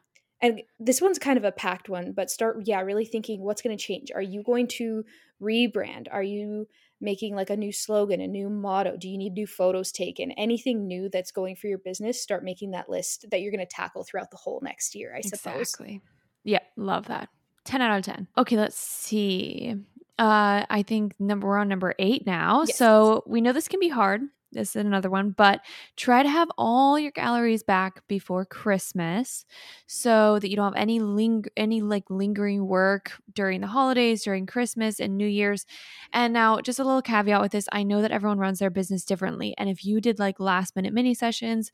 [0.42, 3.76] and this one's kind of a packed one but start yeah really thinking what's going
[3.76, 5.04] to change are you going to
[5.40, 6.66] rebrand are you
[7.00, 10.30] making like a new slogan a new motto do you need new photos taken?
[10.32, 13.66] Anything new that's going for your business start making that list that you're going to
[13.66, 15.60] tackle throughout the whole next year i suppose.
[15.60, 16.02] Exactly.
[16.44, 17.28] Yeah love that.
[17.64, 19.74] 10 out of 10 okay let's see.
[20.18, 22.76] Uh i think number we're on number eight now yes.
[22.78, 24.22] so we know this can be hard
[24.56, 25.60] this is another one, but
[25.96, 29.44] try to have all your galleries back before Christmas
[29.86, 34.46] so that you don't have any ling- any like lingering work during the holidays, during
[34.46, 35.66] Christmas and New Year's.
[36.12, 39.04] And now just a little caveat with this, I know that everyone runs their business
[39.04, 41.70] differently and if you did like last minute mini sessions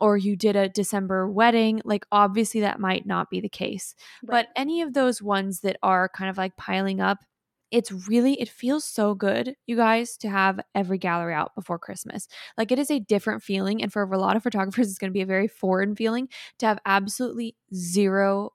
[0.00, 3.94] or you did a December wedding, like obviously that might not be the case.
[4.22, 4.46] Right.
[4.46, 7.18] But any of those ones that are kind of like piling up
[7.70, 12.28] it's really it feels so good you guys to have every gallery out before christmas.
[12.56, 15.14] Like it is a different feeling and for a lot of photographers it's going to
[15.14, 16.28] be a very foreign feeling
[16.58, 18.52] to have absolutely zero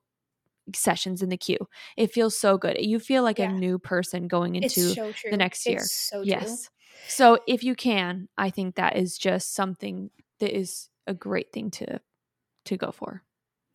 [0.74, 1.68] sessions in the queue.
[1.98, 2.78] It feels so good.
[2.80, 3.50] You feel like yeah.
[3.50, 5.80] a new person going into so the next year.
[5.80, 6.70] So yes.
[7.08, 11.70] So if you can i think that is just something that is a great thing
[11.72, 12.00] to
[12.66, 13.24] to go for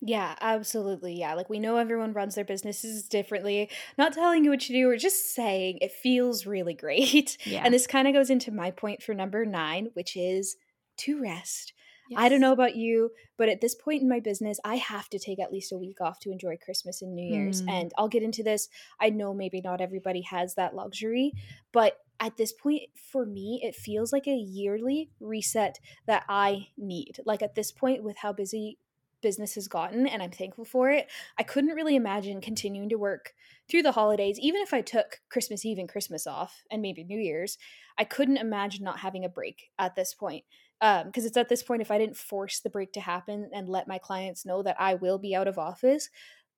[0.01, 1.19] yeah, absolutely.
[1.19, 1.33] Yeah.
[1.33, 3.69] Like we know everyone runs their businesses differently.
[3.97, 7.37] Not telling you what to do, we're just saying it feels really great.
[7.49, 7.63] Yeah.
[7.65, 10.55] And this kind of goes into my point for number nine, which is
[10.97, 11.73] to rest.
[12.09, 12.19] Yes.
[12.19, 15.19] I don't know about you, but at this point in my business, I have to
[15.19, 17.63] take at least a week off to enjoy Christmas and New Year's.
[17.63, 17.71] Mm.
[17.71, 18.69] And I'll get into this.
[18.99, 21.33] I know maybe not everybody has that luxury,
[21.71, 27.19] but at this point, for me, it feels like a yearly reset that I need.
[27.25, 28.77] Like at this point, with how busy
[29.21, 31.11] business has gotten and I'm thankful for it.
[31.37, 33.33] I couldn't really imagine continuing to work
[33.69, 37.19] through the holidays even if I took Christmas Eve and Christmas off and maybe New
[37.19, 37.57] Year's.
[37.97, 40.45] I couldn't imagine not having a break at this point.
[40.81, 43.67] Um because it's at this point if I didn't force the break to happen and
[43.69, 46.09] let my clients know that I will be out of office,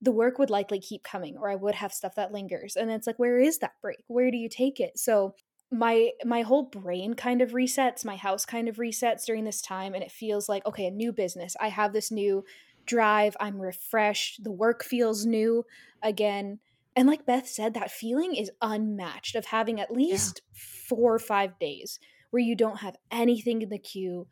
[0.01, 2.75] the work would likely keep coming or I would have stuff that lingers.
[2.75, 4.03] And it's like, where is that break?
[4.07, 4.97] Where do you take it?
[4.97, 5.35] So
[5.71, 9.93] my my whole brain kind of resets, my house kind of resets during this time
[9.93, 11.55] and it feels like, okay, a new business.
[11.61, 12.43] I have this new
[12.85, 15.65] drive, I'm refreshed, the work feels new
[16.03, 16.59] again.
[16.93, 20.59] And like Beth said, that feeling is unmatched of having at least yeah.
[20.89, 21.99] four or five days
[22.31, 24.27] where you don't have anything in the queue,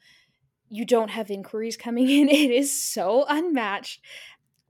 [0.67, 2.28] you don't have inquiries coming in.
[2.28, 4.02] It is so unmatched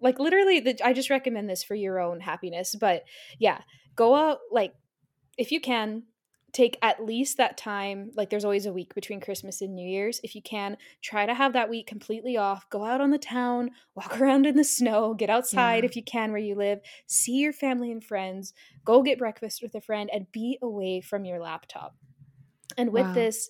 [0.01, 3.03] like literally the, i just recommend this for your own happiness but
[3.37, 3.59] yeah
[3.97, 4.73] go out like
[5.37, 6.03] if you can
[6.53, 10.19] take at least that time like there's always a week between christmas and new year's
[10.23, 13.69] if you can try to have that week completely off go out on the town
[13.95, 15.89] walk around in the snow get outside yeah.
[15.89, 18.53] if you can where you live see your family and friends
[18.85, 21.95] go get breakfast with a friend and be away from your laptop
[22.77, 23.13] and with wow.
[23.13, 23.49] this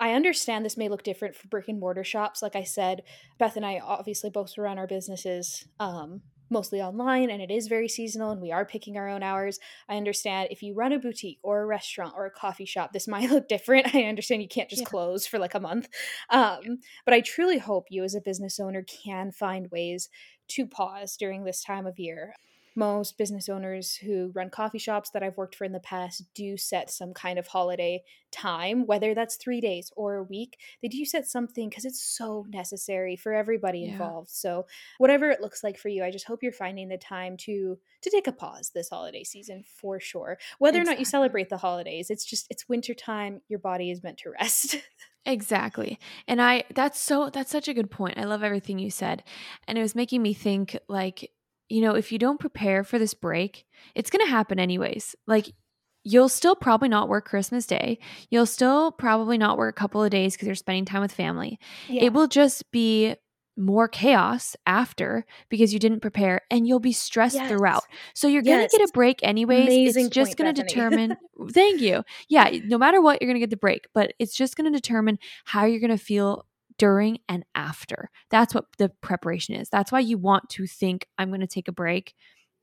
[0.00, 2.42] I understand this may look different for brick and mortar shops.
[2.42, 3.04] Like I said,
[3.38, 7.88] Beth and I obviously both run our businesses um, mostly online and it is very
[7.88, 9.58] seasonal and we are picking our own hours.
[9.88, 13.08] I understand if you run a boutique or a restaurant or a coffee shop, this
[13.12, 13.94] might look different.
[13.94, 14.88] I understand you can't just yeah.
[14.88, 15.88] close for like a month.
[16.30, 20.08] Um, but I truly hope you as a business owner can find ways
[20.48, 22.34] to pause during this time of year
[22.74, 26.56] most business owners who run coffee shops that I've worked for in the past do
[26.56, 30.58] set some kind of holiday time, whether that's three days or a week.
[30.80, 33.92] They do set something because it's so necessary for everybody yeah.
[33.92, 34.30] involved.
[34.30, 34.66] So
[34.98, 38.10] whatever it looks like for you, I just hope you're finding the time to to
[38.10, 40.38] take a pause this holiday season for sure.
[40.58, 40.90] Whether exactly.
[40.90, 43.42] or not you celebrate the holidays, it's just it's winter time.
[43.48, 44.76] Your body is meant to rest.
[45.24, 46.00] Exactly.
[46.26, 48.18] And I that's so that's such a good point.
[48.18, 49.22] I love everything you said.
[49.68, 51.30] And it was making me think like
[51.72, 55.16] you know, if you don't prepare for this break, it's going to happen anyways.
[55.26, 55.54] Like,
[56.04, 57.98] you'll still probably not work Christmas Day.
[58.30, 61.58] You'll still probably not work a couple of days because you're spending time with family.
[61.88, 62.04] Yeah.
[62.04, 63.16] It will just be
[63.56, 67.48] more chaos after because you didn't prepare and you'll be stressed yes.
[67.48, 67.84] throughout.
[68.14, 68.54] So you're yes.
[68.54, 69.66] going to get a break anyways.
[69.66, 71.16] Amazing it's just going to determine
[71.52, 72.02] Thank you.
[72.28, 74.78] Yeah, no matter what you're going to get the break, but it's just going to
[74.78, 76.46] determine how you're going to feel
[76.78, 78.10] during and after.
[78.30, 79.68] That's what the preparation is.
[79.68, 82.14] That's why you want to think, I'm going to take a break.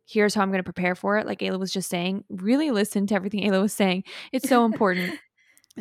[0.07, 1.27] Here's how I'm going to prepare for it.
[1.27, 4.03] Like Ayla was just saying, really listen to everything Ayla was saying.
[4.31, 5.19] It's so important.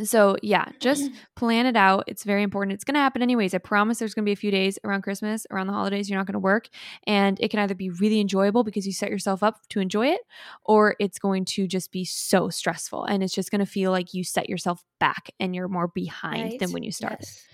[0.04, 2.04] so, yeah, just plan it out.
[2.06, 2.74] It's very important.
[2.74, 3.54] It's going to happen anyways.
[3.54, 6.18] I promise there's going to be a few days around Christmas, around the holidays, you're
[6.18, 6.68] not going to work.
[7.06, 10.20] And it can either be really enjoyable because you set yourself up to enjoy it,
[10.64, 13.04] or it's going to just be so stressful.
[13.04, 16.42] And it's just going to feel like you set yourself back and you're more behind
[16.42, 16.58] right?
[16.58, 17.20] than when you started.
[17.22, 17.44] Yes.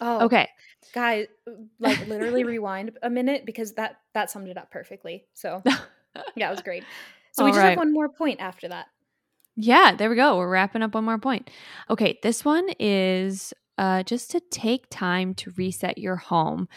[0.00, 0.48] Oh, okay.
[0.94, 1.26] Guys,
[1.78, 5.26] like literally rewind a minute because that that summed it up perfectly.
[5.34, 5.62] So,
[6.36, 6.84] yeah, it was great.
[7.32, 7.70] So we just right.
[7.70, 8.86] have one more point after that.
[9.56, 10.36] Yeah, there we go.
[10.36, 11.50] We're wrapping up one more point.
[11.90, 16.68] Okay, this one is uh, just to take time to reset your home.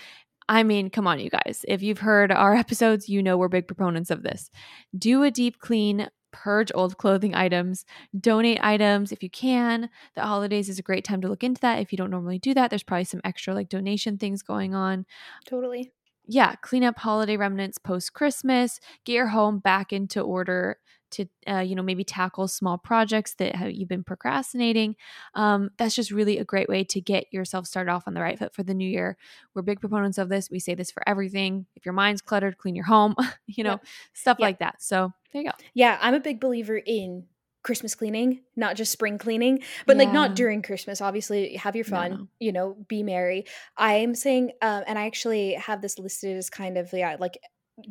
[0.49, 1.63] I mean, come on, you guys.
[1.67, 4.49] If you've heard our episodes, you know we're big proponents of this.
[4.97, 7.85] Do a deep clean purge old clothing items,
[8.19, 9.89] donate items if you can.
[10.15, 11.79] The holidays is a great time to look into that.
[11.79, 15.05] If you don't normally do that, there's probably some extra like donation things going on.
[15.45, 15.93] Totally.
[16.25, 20.77] Yeah, clean up holiday remnants post Christmas, get your home back into order
[21.13, 24.95] to uh, you know maybe tackle small projects that have, you've been procrastinating
[25.35, 28.37] um, that's just really a great way to get yourself started off on the right
[28.37, 29.17] foot for the new year
[29.53, 32.75] we're big proponents of this we say this for everything if your mind's cluttered clean
[32.75, 33.15] your home
[33.47, 33.79] you know
[34.13, 35.57] stuff like that so there you go.
[35.73, 37.25] Yeah, I'm a big believer in
[37.63, 40.03] Christmas cleaning, not just spring cleaning, but yeah.
[40.03, 41.01] like not during Christmas.
[41.01, 42.27] Obviously, have your fun, no.
[42.39, 43.45] you know, be merry.
[43.75, 47.39] I'm saying, um, and I actually have this listed as kind of yeah, like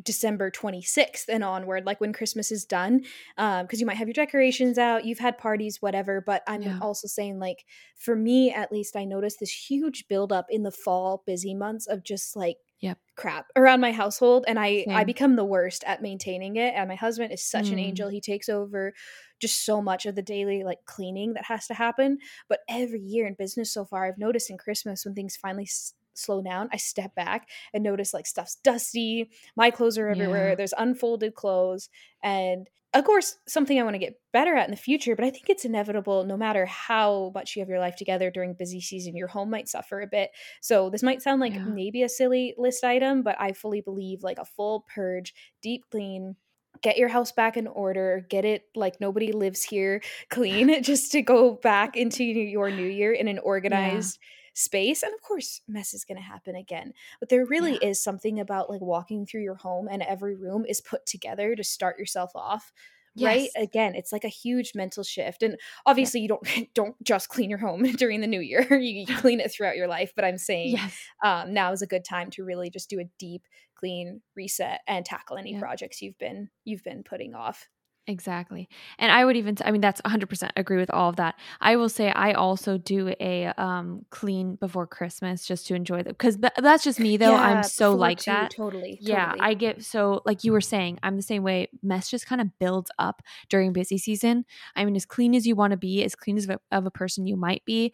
[0.01, 3.01] December 26th and onward, like when Christmas is done,
[3.35, 6.21] because um, you might have your decorations out, you've had parties, whatever.
[6.21, 6.79] But I'm yeah.
[6.81, 7.65] also saying, like,
[7.97, 12.03] for me at least, I noticed this huge buildup in the fall busy months of
[12.03, 12.97] just like yep.
[13.15, 14.95] crap around my household and i Same.
[14.95, 17.73] i become the worst at maintaining it and my husband is such mm.
[17.73, 18.93] an angel he takes over
[19.39, 22.17] just so much of the daily like cleaning that has to happen
[22.49, 25.93] but every year in business so far i've noticed in christmas when things finally s-
[26.13, 30.55] slow down i step back and notice like stuff's dusty my clothes are everywhere yeah.
[30.55, 31.89] there's unfolded clothes
[32.23, 35.29] and of course something i want to get better at in the future but i
[35.29, 39.15] think it's inevitable no matter how much you have your life together during busy season
[39.15, 40.29] your home might suffer a bit
[40.61, 41.65] so this might sound like yeah.
[41.65, 46.35] maybe a silly list item but i fully believe like a full purge deep clean
[46.81, 51.21] get your house back in order get it like nobody lives here clean just to
[51.21, 55.03] go back into your new year in an organized yeah space.
[55.03, 56.93] And of course, mess is going to happen again.
[57.19, 57.89] But there really yeah.
[57.89, 61.63] is something about like walking through your home and every room is put together to
[61.63, 62.71] start yourself off
[63.15, 63.27] yes.
[63.27, 66.23] right again it's like a huge mental shift and obviously yeah.
[66.23, 69.51] you don't don't just clean your home during the new year you, you clean it
[69.51, 70.97] throughout your life but i'm saying yes.
[71.23, 73.43] um, now is a good time to really just do a deep
[73.83, 77.67] clean, reset, and tackle any projects you've been you've been putting off.
[78.05, 78.67] Exactly.
[78.99, 81.35] And I would even, I mean, that's 100% agree with all of that.
[81.61, 86.11] I will say I also do a um, clean before Christmas just to enjoy them.
[86.11, 87.31] Because th- that's just me, though.
[87.31, 88.51] Yeah, I'm so like too, that.
[88.51, 88.97] Totally.
[88.99, 89.27] Yeah.
[89.27, 89.41] Totally.
[89.41, 91.69] I get so, like you were saying, I'm the same way.
[91.81, 94.43] Mess just kind of builds up during busy season.
[94.75, 96.91] I mean, as clean as you want to be, as clean as a, of a
[96.91, 97.93] person you might be,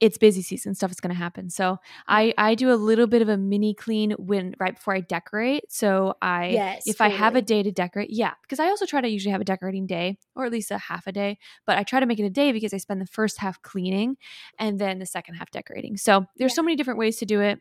[0.00, 1.50] it's busy season stuff is going to happen.
[1.50, 5.00] So i i do a little bit of a mini clean when right before i
[5.00, 5.70] decorate.
[5.70, 7.14] So i yes, if totally.
[7.14, 9.44] i have a day to decorate yeah because i also try to usually have a
[9.44, 12.24] decorating day or at least a half a day but i try to make it
[12.24, 14.16] a day because i spend the first half cleaning
[14.58, 15.96] and then the second half decorating.
[15.96, 16.56] So there's yeah.
[16.56, 17.60] so many different ways to do it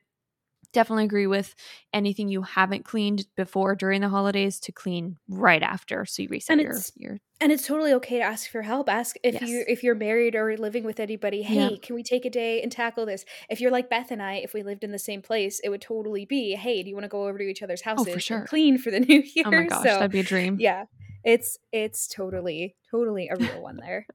[0.73, 1.55] definitely agree with
[1.93, 6.59] anything you haven't cleaned before during the holidays to clean right after so you reset
[6.59, 9.49] your, your and it's totally okay to ask for help ask if yes.
[9.49, 11.77] you if you're married or living with anybody hey yeah.
[11.81, 14.53] can we take a day and tackle this if you're like beth and i if
[14.53, 17.09] we lived in the same place it would totally be hey do you want to
[17.09, 18.45] go over to each other's houses oh, for sure.
[18.47, 20.85] clean for the new year oh my gosh so, that'd be a dream yeah
[21.23, 24.05] it's it's totally totally a real one there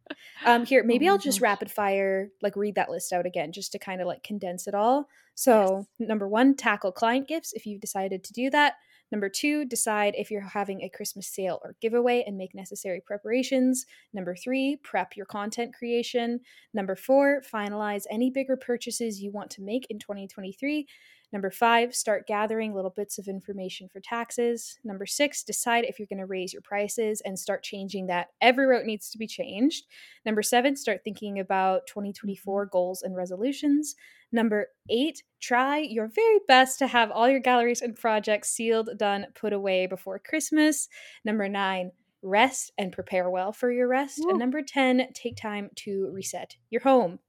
[0.46, 1.42] um here maybe oh i'll just gosh.
[1.42, 4.74] rapid fire like read that list out again just to kind of like condense it
[4.74, 6.08] all so yes.
[6.08, 8.74] number one tackle client gifts if you've decided to do that
[9.12, 13.84] Number two, decide if you're having a Christmas sale or giveaway and make necessary preparations.
[14.14, 16.40] Number three, prep your content creation.
[16.72, 20.86] Number four, finalize any bigger purchases you want to make in 2023.
[21.32, 24.78] Number five, start gathering little bits of information for taxes.
[24.84, 28.66] Number six, decide if you're going to raise your prices and start changing that Every
[28.66, 29.86] route needs to be changed.
[30.26, 32.70] Number seven, start thinking about 2024 mm-hmm.
[32.70, 33.94] goals and resolutions.
[34.32, 39.26] Number eight, try your very best to have all your galleries and projects sealed, done,
[39.34, 40.88] put away before Christmas.
[41.24, 41.92] Number nine,
[42.22, 44.18] rest and prepare well for your rest.
[44.22, 44.30] Woo.
[44.30, 47.20] And number 10, take time to reset your home.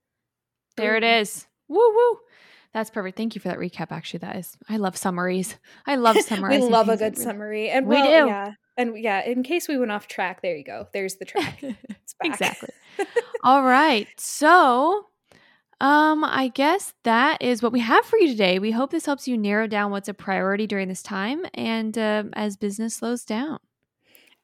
[0.77, 1.45] There it is.
[1.67, 2.19] Woo woo.
[2.73, 3.17] That's perfect.
[3.17, 3.91] Thank you for that recap.
[3.91, 5.57] Actually, that is I love summaries.
[5.85, 6.63] I love summaries.
[6.63, 8.27] we love a good summary, and we well, do.
[8.27, 9.23] Yeah, and yeah.
[9.23, 10.87] In case we went off track, there you go.
[10.91, 11.63] There's the track.
[12.23, 12.69] exactly.
[13.43, 14.07] All right.
[14.17, 15.07] So,
[15.81, 18.57] um, I guess that is what we have for you today.
[18.57, 22.23] We hope this helps you narrow down what's a priority during this time and uh,
[22.33, 23.59] as business slows down.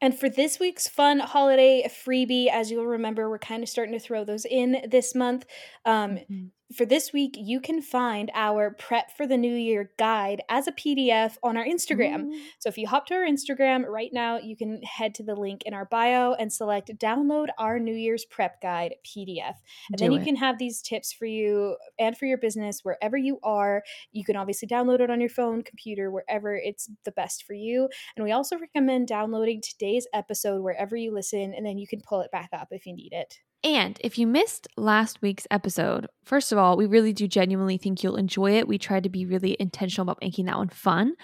[0.02, 4.00] And for this week's fun holiday freebie, as you'll remember, we're kind of starting to
[4.00, 5.46] throw those in this month.
[5.84, 10.44] Um, mm-hmm for this week, you can find our Prep for the New Year guide
[10.50, 12.26] as a PDF on our Instagram.
[12.26, 12.40] Mm.
[12.60, 15.64] So if you hop to our Instagram right now, you can head to the link
[15.66, 19.56] in our bio and select download our New Year's Prep Guide PDF.
[19.90, 20.26] And Do then you it.
[20.26, 23.82] can have these tips for you and for your business wherever you are.
[24.12, 27.90] You can obviously download it on your phone, computer, wherever it's the best for you.
[28.16, 32.22] And we also recommend downloading today's episode wherever you listen, and then you can pull
[32.22, 33.40] it back up if you need it.
[33.64, 38.02] And if you missed last week's episode, first of all, we really do genuinely think
[38.04, 38.70] you'll enjoy it.
[38.70, 41.16] We tried to be really intentional about making that one fun.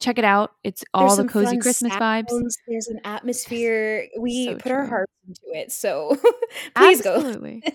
[0.00, 0.52] Check it out.
[0.64, 2.32] It's all the cozy Christmas sounds.
[2.32, 2.52] vibes.
[2.66, 4.06] There's an atmosphere.
[4.18, 4.72] We so put true.
[4.72, 5.70] our hearts into it.
[5.70, 6.16] So
[6.74, 7.60] please Absolutely.
[7.60, 7.72] go.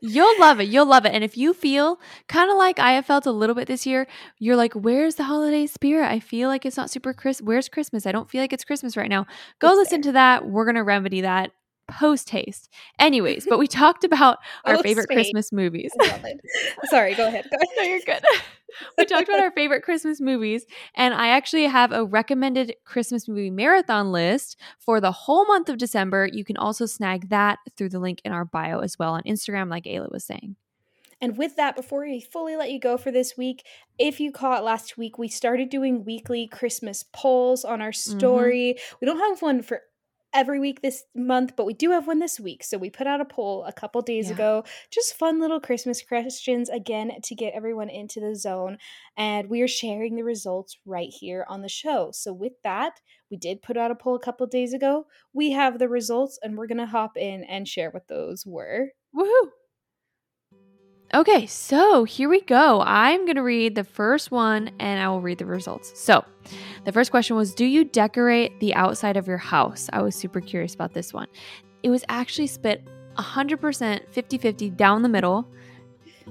[0.00, 0.68] You'll love it.
[0.68, 1.12] You'll love it.
[1.12, 4.06] And if you feel kind of like I have felt a little bit this year,
[4.38, 6.08] you're like, where's the holiday spirit?
[6.08, 7.42] I feel like it's not super Chris.
[7.42, 8.06] Where's Christmas?
[8.06, 9.26] I don't feel like it's Christmas right now.
[9.58, 10.10] Go it's listen there.
[10.10, 10.46] to that.
[10.46, 11.50] We're going to remedy that
[11.88, 12.72] post haste.
[12.98, 15.90] Anyways, but we talked about our favorite Christmas movies.
[16.84, 17.46] Sorry, go ahead.
[17.50, 17.68] Go ahead.
[17.78, 18.22] No, you're good.
[18.96, 23.50] we talked about our favorite Christmas movies, and I actually have a recommended Christmas movie
[23.50, 26.28] marathon list for the whole month of December.
[26.30, 29.70] You can also snag that through the link in our bio as well on Instagram,
[29.70, 30.56] like Ayla was saying.
[31.20, 33.64] And with that, before we fully let you go for this week,
[33.98, 38.18] if you caught last week, we started doing weekly Christmas polls on our mm-hmm.
[38.18, 38.76] story.
[38.76, 38.96] Mm-hmm.
[39.00, 39.82] We don't have one for
[40.34, 42.62] every week this month, but we do have one this week.
[42.62, 44.34] So we put out a poll a couple days yeah.
[44.34, 48.78] ago, just fun little Christmas questions again to get everyone into the zone.
[49.16, 52.10] And we are sharing the results right here on the show.
[52.12, 55.06] So with that, we did put out a poll a couple days ago.
[55.32, 58.88] We have the results and we're going to hop in and share what those were.
[59.16, 59.50] Woohoo!
[61.14, 62.82] Okay, so here we go.
[62.82, 65.90] I'm going to read the first one and I will read the results.
[65.98, 66.22] So,
[66.84, 69.88] the first question was Do you decorate the outside of your house?
[69.90, 71.26] I was super curious about this one.
[71.82, 75.48] It was actually split 100% 50 50 down the middle.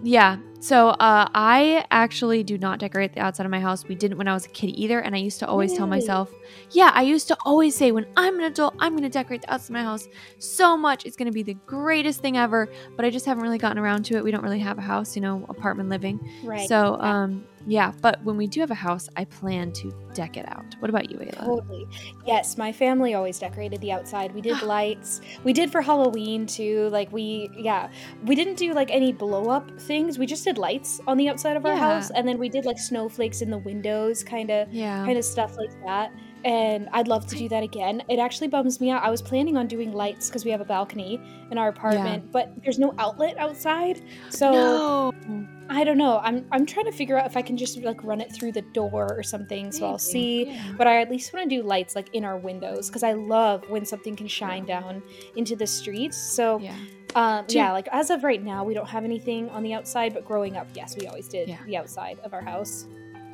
[0.04, 0.38] Yeah.
[0.60, 3.88] So uh, I actually do not decorate the outside of my house.
[3.88, 5.00] We didn't when I was a kid either.
[5.00, 5.78] And I used to always really?
[5.78, 6.32] tell myself,
[6.72, 9.54] yeah, I used to always say, when I'm an adult, I'm going to decorate the
[9.54, 10.08] outside of my house
[10.40, 11.06] so much.
[11.06, 12.70] It's going to be the greatest thing ever.
[12.96, 14.24] But I just haven't really gotten around to it.
[14.24, 16.20] We don't really have a house, you know, apartment living.
[16.44, 16.68] Right.
[16.68, 20.48] So, um, yeah, but when we do have a house, I plan to deck it
[20.48, 20.76] out.
[20.80, 21.46] What about you, Ayla?
[21.46, 21.86] Totally.
[22.26, 24.34] Yes, my family always decorated the outside.
[24.34, 25.22] We did lights.
[25.44, 26.90] We did for Halloween too.
[26.90, 27.90] Like we, yeah,
[28.26, 30.18] we didn't do like any blow up things.
[30.18, 31.94] We just did lights on the outside of our Yeah.
[31.96, 35.06] house, and then we did like snowflakes in the windows, kind of, Yeah.
[35.06, 36.12] kind of stuff like that.
[36.48, 38.02] And I'd love to do that again.
[38.08, 39.04] It actually bums me out.
[39.04, 41.20] I was planning on doing lights because we have a balcony
[41.52, 44.02] in our apartment, but there's no outlet outside.
[44.30, 45.48] So no.
[45.70, 46.20] I don't know.
[46.24, 48.62] I'm I'm trying to figure out if I can just like run it through the
[48.62, 49.74] door or something.
[49.74, 50.46] So I'll see.
[50.46, 50.74] yeah.
[50.78, 53.70] But I at least want to do lights like in our windows because I love
[53.70, 55.04] when something can shine down
[55.36, 56.16] into the streets.
[56.18, 56.76] So Yeah.
[57.16, 60.14] um, yeah, like as of right now, we don't have anything on the outside.
[60.14, 61.58] But growing up, yes, we always did Yeah.
[61.66, 62.86] the outside of our house.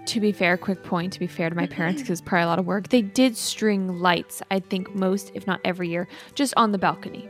[0.08, 1.74] To be fair, quick point to be fair to my mm-hmm.
[1.74, 2.90] parents because it's probably a lot of work.
[2.90, 7.30] They did string lights, I think most, if not every year, just on the balcony.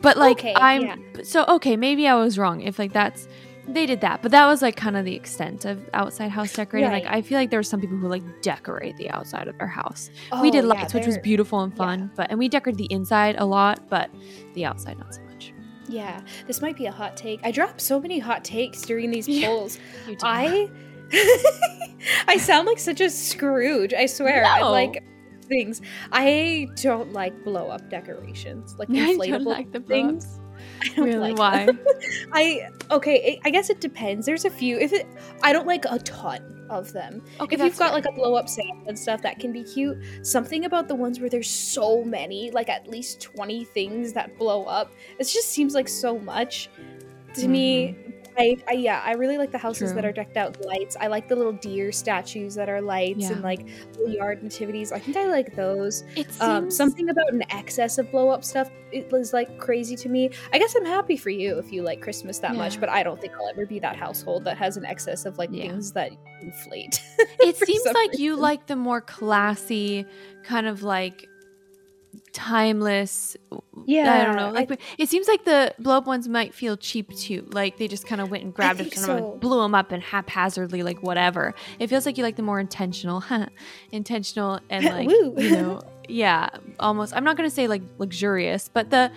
[0.00, 0.96] But like Okay, I'm yeah.
[1.22, 2.60] so okay, maybe I was wrong.
[2.60, 3.28] If like that's
[3.66, 6.90] they did that, but that was like kind of the extent of outside house decorating.
[6.90, 9.66] Like I feel like there were some people who like decorate the outside of their
[9.66, 10.10] house.
[10.42, 11.78] we oh, did Oh, yeah, lights, which was beautiful and yeah.
[11.78, 14.10] fun, but and we decorated the inside a lot, but
[14.54, 15.54] the outside not so much.
[15.88, 17.40] Yeah, this might be a hot take.
[17.42, 19.48] I dropped so many hot takes during these Yeah.
[19.48, 19.78] polls.
[20.22, 20.70] I
[22.28, 23.94] I sound like such a Scrooge.
[23.94, 24.44] I swear.
[24.44, 25.02] I like
[25.48, 25.80] things.
[26.12, 30.40] I don't like blow up decorations, like I don't like the things.
[30.82, 31.32] I don't Really?
[31.32, 31.66] like Why?
[31.66, 31.80] them.
[32.32, 33.38] I okay.
[33.44, 34.26] I I guess it depends.
[34.26, 34.78] There's a few.
[34.78, 35.06] If it,
[35.42, 37.22] I don't like a ton of them.
[37.40, 37.94] Okay, if you've got fair.
[37.94, 39.98] like a blow up Santa and stuff, that can be cute.
[40.22, 44.64] Something about the ones where there's so many, like at least twenty things that blow
[44.64, 44.92] up.
[45.18, 46.70] It just seems like so much
[47.34, 47.88] to me.
[47.88, 48.10] Mm-hmm.
[48.36, 50.06] I, I yeah, I really like the houses that Mm-hmm.
[50.08, 50.96] Are decked out with lights.
[51.00, 53.32] I like the little deer statues that are lights Yeah.
[53.32, 53.66] and like
[53.96, 54.90] little yard nativities.
[54.92, 56.02] I think I like those.
[56.16, 59.96] it seems Um, something about an excess of blow up stuff it was like crazy
[59.96, 60.30] to me.
[60.52, 63.20] I guess I'm happy for you if you like Christmas that much, but I don't
[63.20, 65.68] think I'll ever be that household that has an excess of like Yeah.
[65.70, 67.02] things that inflate.
[67.40, 70.06] it seems like you like the more classy
[70.44, 71.28] kind of like
[72.32, 73.36] timeless
[73.86, 76.76] Yeah, i don't know I- like it seems like the blow up ones might feel
[76.76, 79.38] cheap too like they just kind of went and grabbed it and so.
[79.40, 83.22] blew them up and haphazardly like whatever it feels like you like the more intentional
[83.92, 86.50] intentional and like you know yeah
[86.80, 89.10] almost i'm not gonna say like luxurious but the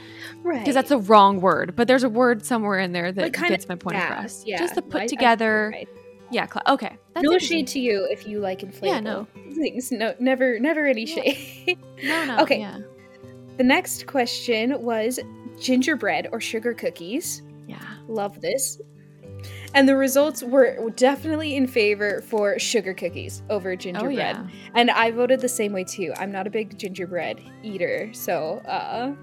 [0.44, 0.60] right.
[0.60, 3.68] because that's a wrong word but there's a word somewhere in there that Like, gets
[3.68, 5.90] my point across yeah, just the I- I put together right.
[6.32, 9.28] Yeah okay that's no shade to you if you like inflatable Yeah, no.
[9.54, 9.92] things.
[9.92, 11.16] No, never, never any Yeah.
[11.16, 11.78] shade.
[12.04, 12.60] no no Okay.
[12.60, 12.80] yeah
[13.58, 15.20] the next question was
[15.60, 17.42] gingerbread or sugar cookies.
[17.68, 18.80] yeah Love this.
[19.74, 24.06] And the results were definitely in favor for sugar cookies over gingerbread.
[24.08, 24.52] oh gingerbread.
[24.52, 26.14] yeah And I voted the same way too.
[26.18, 29.14] I'm not a big gingerbread eater, so uh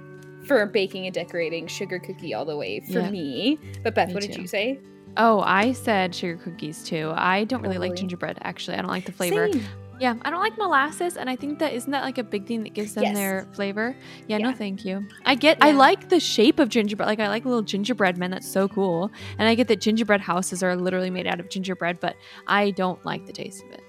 [0.46, 3.10] for baking and decorating, sugar cookie all the way for Yeah.
[3.10, 3.58] me.
[3.82, 4.42] But Beth, Me what did too.
[4.42, 4.78] you say?
[5.16, 7.12] Oh, I said sugar cookies too.
[7.14, 8.76] I don't really like gingerbread actually.
[8.76, 9.50] I don't like the flavor.
[9.52, 9.64] Same.
[10.00, 12.64] Yeah, I don't like molasses and I think that isn't that like a big thing
[12.64, 13.14] that gives them Yes.
[13.14, 13.94] their flavor?
[14.26, 15.06] Yeah, no thank you.
[15.24, 17.06] I get I like the shape of gingerbread.
[17.06, 18.32] Like I like little gingerbread men.
[18.32, 19.12] That's so cool.
[19.38, 22.16] And I get that gingerbread houses are literally made out of gingerbread, but
[22.48, 23.83] I don't like the taste of it.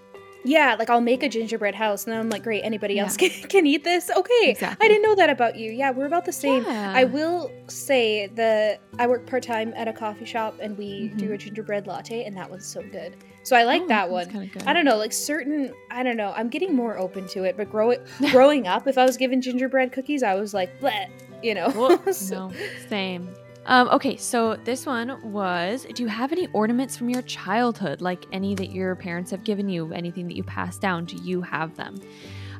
[0.45, 3.03] Yeah, like I'll make a gingerbread house, and then I'm like, great, anybody Yeah.
[3.03, 4.09] else can, can eat this?
[4.09, 4.85] Okay, Exactly.
[4.85, 5.71] I didn't know that about you.
[5.71, 6.63] Yeah, we're about the same.
[6.63, 6.93] Yeah.
[6.95, 11.17] I will say that I work part time at a coffee shop, and we Mhm.
[11.17, 13.15] do a gingerbread latte, and that one's so good.
[13.43, 14.49] So I like Oh, that one.
[14.65, 15.73] I don't know, like certain.
[15.91, 16.31] I don't know.
[16.35, 19.41] I'm getting more open to it, but grow it, growing up, if I was given
[19.41, 21.07] gingerbread cookies, I was like, bleh,
[21.43, 21.69] you know.
[21.71, 22.53] Whoa, So- no,
[22.89, 23.29] same.
[23.67, 28.25] Um, okay, so this one was Do you have any ornaments from your childhood, like
[28.31, 31.05] any that your parents have given you, anything that you passed down?
[31.05, 31.95] Do you have them?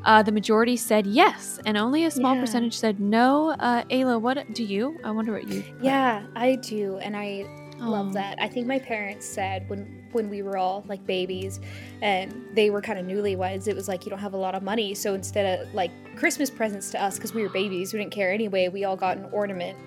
[0.03, 2.41] Uh, the majority said yes, and only a small Yeah.
[2.41, 3.51] percentage said no.
[3.51, 4.99] Uh, Ayla, what do you?
[5.03, 5.62] I wonder what you.
[5.64, 5.84] put.
[5.84, 7.45] Yeah, I do, and I
[7.82, 7.89] Oh.
[7.91, 8.38] love that.
[8.41, 11.60] I think my parents said when when we were all like babies
[12.01, 14.64] and they were kind of newlyweds, it was like you don't have a lot of
[14.64, 18.14] money, so instead of like Christmas presents to us because we were babies, we didn't
[18.14, 18.70] care anyway.
[18.70, 19.78] We all got an ornament.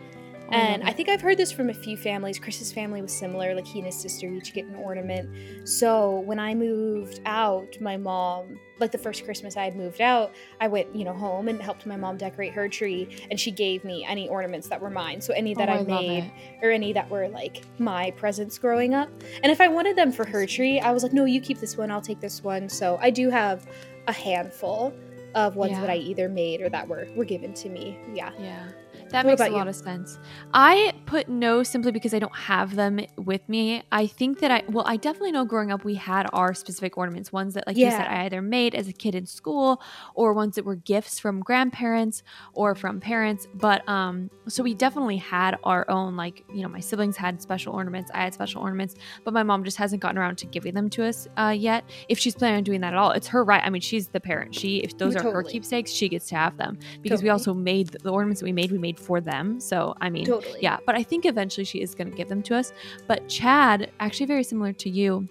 [0.51, 2.39] I And I think I've heard this from a few families.
[2.39, 5.69] Chris's family was similar, like he and his sister each get an ornament.
[5.69, 10.33] So when I moved out, my mom, like the first Christmas I had moved out,
[10.61, 13.85] I went, you know, home and helped my mom decorate her tree, and she gave
[13.85, 15.21] me any ornaments that were mine.
[15.21, 16.33] So any that Oh, I, love made
[16.63, 19.11] or any that were like my presents growing up.
[19.43, 21.77] And if I wanted them for her tree, I was like, no, you keep this
[21.77, 22.69] one, I'll take this one.
[22.69, 23.67] So I do have
[24.07, 24.95] a handful
[25.35, 25.83] of ones Yeah.
[25.83, 27.99] that I either made or that were were given to me.
[28.15, 28.33] Yeah.
[28.39, 28.69] Yeah.
[29.11, 29.53] That What makes a you?
[29.53, 30.19] lot of sense.
[30.53, 33.83] I put no simply because I don't have them with me.
[33.91, 37.33] I think that I, well, I definitely know growing up we had our specific ornaments,
[37.33, 39.83] ones that, like you said, I either made as a kid in school
[40.15, 43.49] or ones that were gifts from grandparents or from parents.
[43.55, 47.75] But, um, so we definitely had our own, like, you know, my siblings had special
[47.75, 48.95] ornaments, I had special ornaments,
[49.25, 51.85] but my mom just hasn't gotten around to giving them to us uh, yet.
[52.09, 53.63] If she's planning on doing that at all, it's her right.
[53.65, 54.55] I mean, she's the parent.
[54.55, 57.89] She, if those are her keepsakes, she gets to have them because we also made
[57.89, 59.61] the ornaments that we made, we made for them.
[59.61, 60.59] So, I mean, Totally.
[60.61, 62.73] yeah, but I think eventually she is going to give them to us.
[63.07, 65.29] But Chad, actually very similar to you,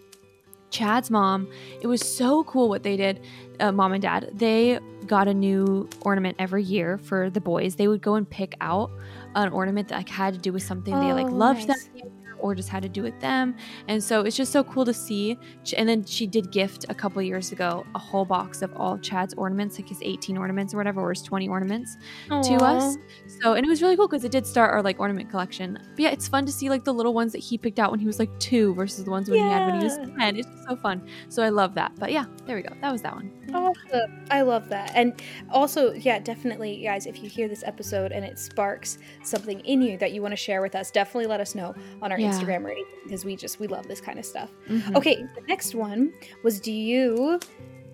[0.70, 1.47] Chad's mom,
[1.82, 3.22] it was so cool what they did,
[3.59, 4.30] uh, mom and dad.
[4.34, 7.76] They got a new ornament every year for the boys.
[7.76, 8.91] They would go and pick out
[9.36, 11.86] an ornament that like had to do with something they like Oh, loved nice.
[11.93, 12.09] that
[12.39, 13.55] or just had to do with them.
[13.88, 15.38] And so it's just so cool to see.
[15.75, 19.33] And then she did gift a couple years ago a whole box of all Chad's
[19.35, 21.97] ornaments, like his 18 ornaments or whatever, or his 20 ornaments
[22.29, 22.97] to us.
[23.41, 25.79] So, and it was really cool because it did start our like ornament collection.
[25.91, 27.99] But yeah, it's fun to see like the little ones that he picked out when
[27.99, 30.35] he was like two versus the ones when he had when he was 10.
[30.38, 31.07] It's just so fun.
[31.29, 31.93] So I love that.
[31.99, 32.73] But yeah, there we go.
[32.81, 33.31] That was that one.
[33.53, 34.25] Awesome.
[34.29, 34.91] I love that.
[34.93, 39.81] And also, yeah, definitely, guys, if you hear this episode and it sparks something in
[39.81, 42.34] you that you want to share with us, definitely let us know on our Yeah.
[42.39, 44.49] Instagram or anything because we just, we love this kind of stuff.
[44.67, 44.95] Mhm.
[44.95, 46.13] Okay, the next one
[46.43, 47.39] was do you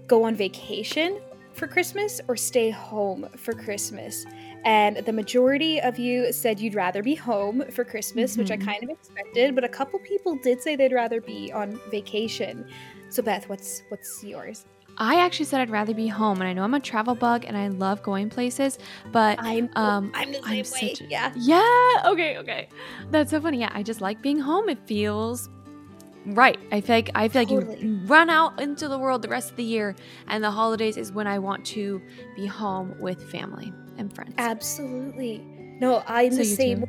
[0.07, 1.19] go on vacation
[1.53, 4.25] for Christmas or stay home for Christmas?
[4.65, 8.65] And the majority of you said you'd rather be home for Christmas, which I Mhm.
[8.65, 12.65] kind of expected, but a couple people did say they'd rather be on vacation.
[13.09, 14.65] So Beth, what's what's yours?
[14.97, 16.39] I actually said I'd rather be home.
[16.41, 18.77] And I know I'm a travel bug and I love going places,
[19.11, 20.93] but I'm Um, I'm the I'm same way.
[20.93, 21.31] such a- yeah.
[21.35, 22.03] Yeah.
[22.11, 22.37] Okay.
[22.37, 22.67] Okay.
[23.11, 23.59] That's so funny.
[23.59, 23.69] Yeah.
[23.73, 24.69] I just like being home.
[24.69, 25.49] It feels
[26.27, 26.57] right.
[26.71, 27.81] I feel like I feel like Totally.
[27.81, 29.95] you run out into the world the rest of the year,
[30.27, 32.01] and the holidays is when I want to
[32.35, 34.35] be home with family and friends.
[34.37, 35.39] Absolutely.
[35.79, 36.79] No, I'm So the same.
[36.81, 36.87] too?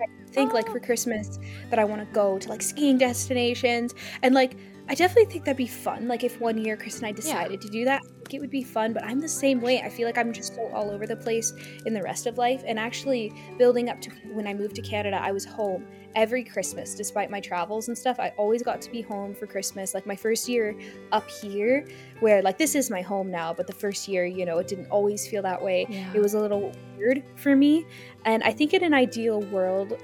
[0.00, 1.38] I think like for Christmas
[1.70, 4.56] that I want to go to like skiing destinations and like
[4.88, 6.06] I definitely think that'd be fun.
[6.06, 8.50] Like if one year Chris and I decided to do that, I think it would
[8.50, 8.92] be fun.
[8.92, 9.80] But I'm the same way.
[9.80, 11.52] I feel like I'm just so all over the place
[11.86, 12.62] in the rest of life.
[12.64, 16.94] And actually, building up to when I moved to Canada, I was home every Christmas,
[16.94, 18.18] despite my travels and stuff.
[18.18, 19.92] I always got to be home for Christmas.
[19.92, 20.74] Like my first year
[21.12, 21.86] up here,
[22.20, 24.86] where like this is my home now, but the first year, you know, it didn't
[24.86, 25.86] always feel that way.
[25.88, 26.12] Yeah.
[26.14, 27.86] It was a little weird for me.
[28.24, 30.00] And I think in an ideal world,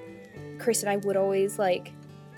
[0.58, 1.92] Chris and I would always like,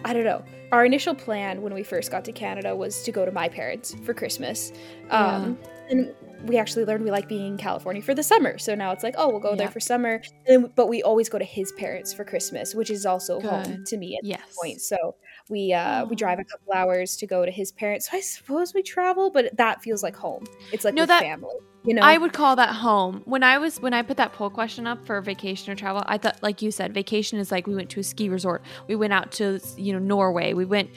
[0.05, 0.45] I don't know.
[0.73, 3.95] Our initial plan when we first got to Canada was to go to my parents
[4.05, 4.73] for Christmas.
[5.11, 8.59] Um, and we actually learned we like being in California for the summer.
[8.59, 10.21] So now it's like, oh, we'll go there for summer.
[10.47, 13.97] And, but we always go to his parents for Christmas, which is also home to
[13.97, 14.41] me at yes.
[14.47, 14.81] this point.
[14.81, 15.15] So
[15.49, 18.11] we uh, we drive a couple hours to go to his parents.
[18.11, 20.45] So I suppose we travel, but that feels like home.
[20.73, 21.55] It's like No, with that- family.
[21.85, 23.23] You know, I would call that home.
[23.27, 26.17] When I was when I put that poll question up for vacation or travel, I
[26.19, 28.63] thought like you said, vacation is like we went to a ski resort.
[28.89, 30.55] We went out to you know Norway.
[30.55, 30.91] We went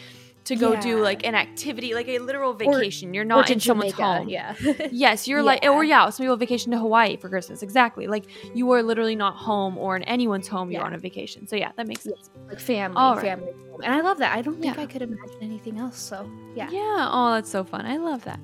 [0.46, 3.14] to go do like an activity, like a literal vacation.
[3.14, 4.30] You're not in someone's Jamaica, home.
[4.30, 4.56] Yeah.
[4.94, 5.72] Yes, you're like, Yeah.
[5.72, 7.62] or yeah, some people vacation to Hawaii for Christmas.
[7.62, 8.08] Exactly.
[8.08, 10.72] Like you are literally not home or in anyone's home.
[10.72, 11.48] You're on a vacation.
[11.48, 12.30] So yeah, that makes sense.
[12.48, 13.22] like family, All right.
[13.26, 13.52] family,
[13.84, 14.38] and I love that.
[14.38, 14.84] I don't think Yeah.
[14.84, 16.00] I could imagine anything else.
[16.00, 17.10] So yeah, Yeah.
[17.12, 17.86] Oh, that's so fun.
[17.86, 18.40] I love that.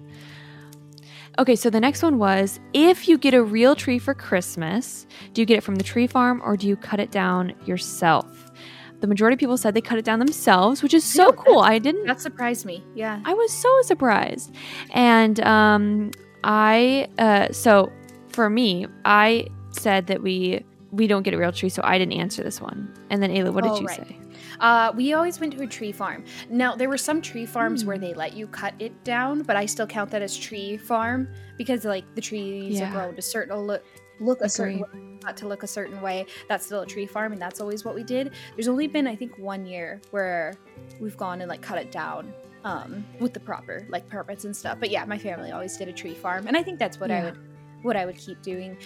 [1.40, 5.42] Okay, so the next one was if you get a real tree for Christmas, do
[5.42, 8.52] you get it from the tree farm or do you cut it down yourself?
[9.00, 11.60] The majority of people said they cut it down themselves, which is so cool.
[11.60, 12.84] I didn't that surprised me.
[12.96, 14.54] Yeah, I was so surprised.
[14.92, 16.12] And um
[16.44, 17.92] I uh so
[18.30, 22.14] for me, I said that we we don't get a real tree, so I didn't
[22.14, 22.94] answer this one.
[23.10, 24.08] And then Ayla, what did Oh, you right.
[24.08, 24.18] say?
[24.64, 26.24] Uh, we always went to a tree farm.
[26.50, 28.02] Now there were some tree farms where Hmm.
[28.02, 31.86] they let you cut it down, but I still count that as tree farm because
[31.86, 32.90] like the trees Yeah.
[32.90, 33.84] are grown to certain look
[34.20, 36.26] look a certain way, not to look a certain way.
[36.48, 38.32] That's still a tree farm, and that's always what we did.
[38.56, 40.54] There's only been I think one year where
[41.02, 42.34] we've gone and like cut it down.
[42.66, 45.92] Um, with the proper like permits and stuff, but yeah, my family always did a
[45.92, 47.38] tree farm, and I think that's what I would
[47.82, 48.78] what I would keep doing.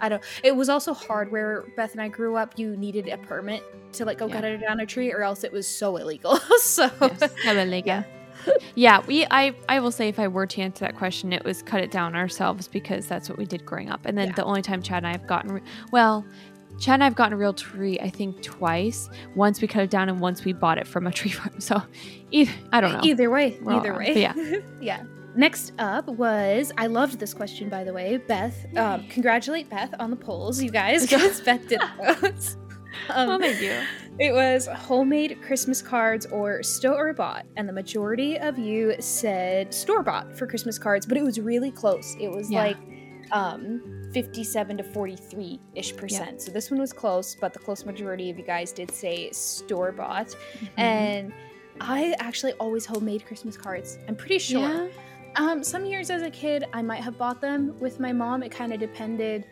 [0.00, 0.22] I don't.
[0.42, 2.58] It was also hard where Beth and I grew up.
[2.58, 3.62] You needed a permit
[3.94, 4.34] to like go Yeah.
[4.34, 6.36] cut it down a tree, or else it was so illegal.
[6.60, 8.04] so Yes, Kabbalega.
[8.74, 11.62] yeah, we I I will say if I were to answer that question, it was
[11.62, 14.06] cut it down ourselves because that's what we did growing up.
[14.06, 14.34] And then Yeah.
[14.34, 16.24] the only time Chad and I have gotten re- well,
[16.78, 19.10] Chad and I have gotten a real tree, I think twice.
[19.34, 21.54] Once we cut it down, and once we bought it from a tree farm.
[21.60, 21.82] So,
[22.30, 23.00] either, I don't know.
[23.02, 24.34] either way, We're all either way, yeah.
[24.80, 25.02] yeah.
[25.38, 28.66] Next up was I loved this question by the way, Beth.
[28.76, 31.80] Um, congratulate Beth on the polls, you guys, because Beth did
[32.20, 32.56] those.
[33.10, 33.80] Um, oh, thank you.
[34.18, 40.02] It was homemade Christmas cards or store bought, and the majority of you said store
[40.02, 42.16] bought for Christmas cards, but it was really close.
[42.18, 42.64] It was Yeah.
[42.64, 42.76] like
[43.30, 46.42] um 57 to 43 ish percent.
[46.42, 49.92] So this one was close, but the close majority of you guys did say store
[49.92, 50.28] bought.
[50.28, 50.68] Mhm.
[50.78, 51.32] And
[51.80, 53.98] I actually always homemade Christmas cards.
[54.08, 54.60] I'm pretty sure.
[54.62, 54.88] Yeah.
[55.38, 58.42] Um, some years as a kid, I might have bought them with my mom.
[58.42, 59.44] It kind of depended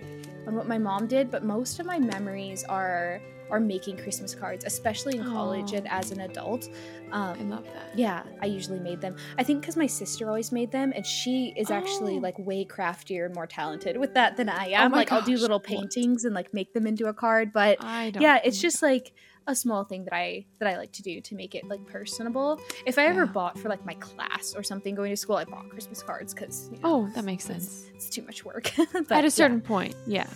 [0.46, 4.64] on what my mom did, but most of my memories are are making Christmas cards,
[4.64, 5.76] especially in college Aw.
[5.76, 6.68] and as an adult.
[7.12, 7.96] I Um, love that.
[7.96, 9.14] yeah, I usually made them.
[9.38, 12.20] I think because my sister always made them, and she is actually Oh.
[12.22, 14.90] like way craftier and more talented with that than I am.
[14.90, 17.76] my like I'll do gosh, little paintings and like make them into a card, but
[17.84, 18.20] I don't.
[18.20, 19.12] yeah, it's just like
[19.46, 22.60] a small thing that I that I like to do to make it like personable.
[22.84, 23.32] If I ever Yeah.
[23.32, 26.70] bought for like my class or something going to school, I bought Christmas cards because
[26.82, 27.86] Oh, that makes sense.
[27.94, 28.72] It's too much work.
[28.92, 30.26] But, At a certain point, yeah.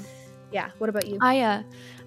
[0.53, 0.71] yeah.
[0.79, 1.19] What about you?
[1.21, 1.63] I uh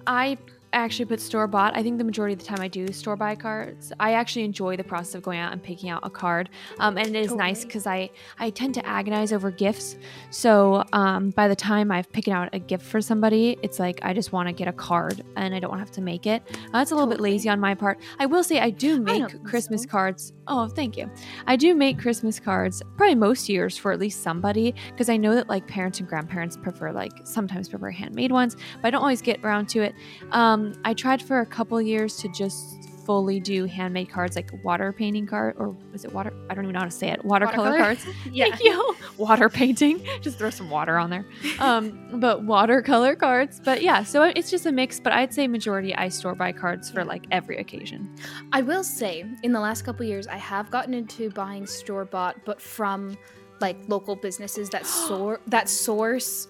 [0.06, 0.38] I
[0.74, 1.76] actually put store bought.
[1.76, 3.92] I think the majority of the time I do store buy cards.
[4.00, 6.50] I actually enjoy the process of going out and picking out a card.
[6.78, 9.96] Um, and it is nice because I I tend to agonize over gifts.
[10.30, 14.12] So um, by the time I've picked out a gift for somebody, it's like I
[14.12, 16.42] just want to get a card and I don't want to have to make it.
[16.50, 18.00] Uh, that's a little bit lazy on my part.
[18.18, 19.88] I will say I do make think Christmas so.
[19.88, 20.32] cards.
[20.46, 21.10] Oh, thank you.
[21.46, 25.34] I do make Christmas cards probably most years for at least somebody because I know
[25.34, 29.22] that like parents and grandparents prefer like sometimes prefer handmade ones, but I don't always
[29.22, 29.94] get around to it.
[30.32, 34.92] Um, I tried for a couple years to just fully do handmade cards like water
[34.92, 36.32] painting card or was it water?
[36.48, 37.24] I don't even know how to say it.
[37.24, 37.78] Watercolor, Watercolor?
[37.96, 38.06] cards.
[38.32, 38.46] yeah.
[38.46, 38.96] Thank you.
[39.18, 40.06] Water painting.
[40.20, 41.24] Just throw some water on there.
[41.58, 43.60] Um, but watercolor cards.
[43.64, 44.98] But yeah, so it's just a mix.
[44.98, 48.12] But I'd say majority I store buy cards for like every occasion.
[48.52, 52.36] I will say, in the last couple years, I have gotten into buying store bought,
[52.44, 53.16] but from
[53.60, 56.48] like local businesses that sor- that source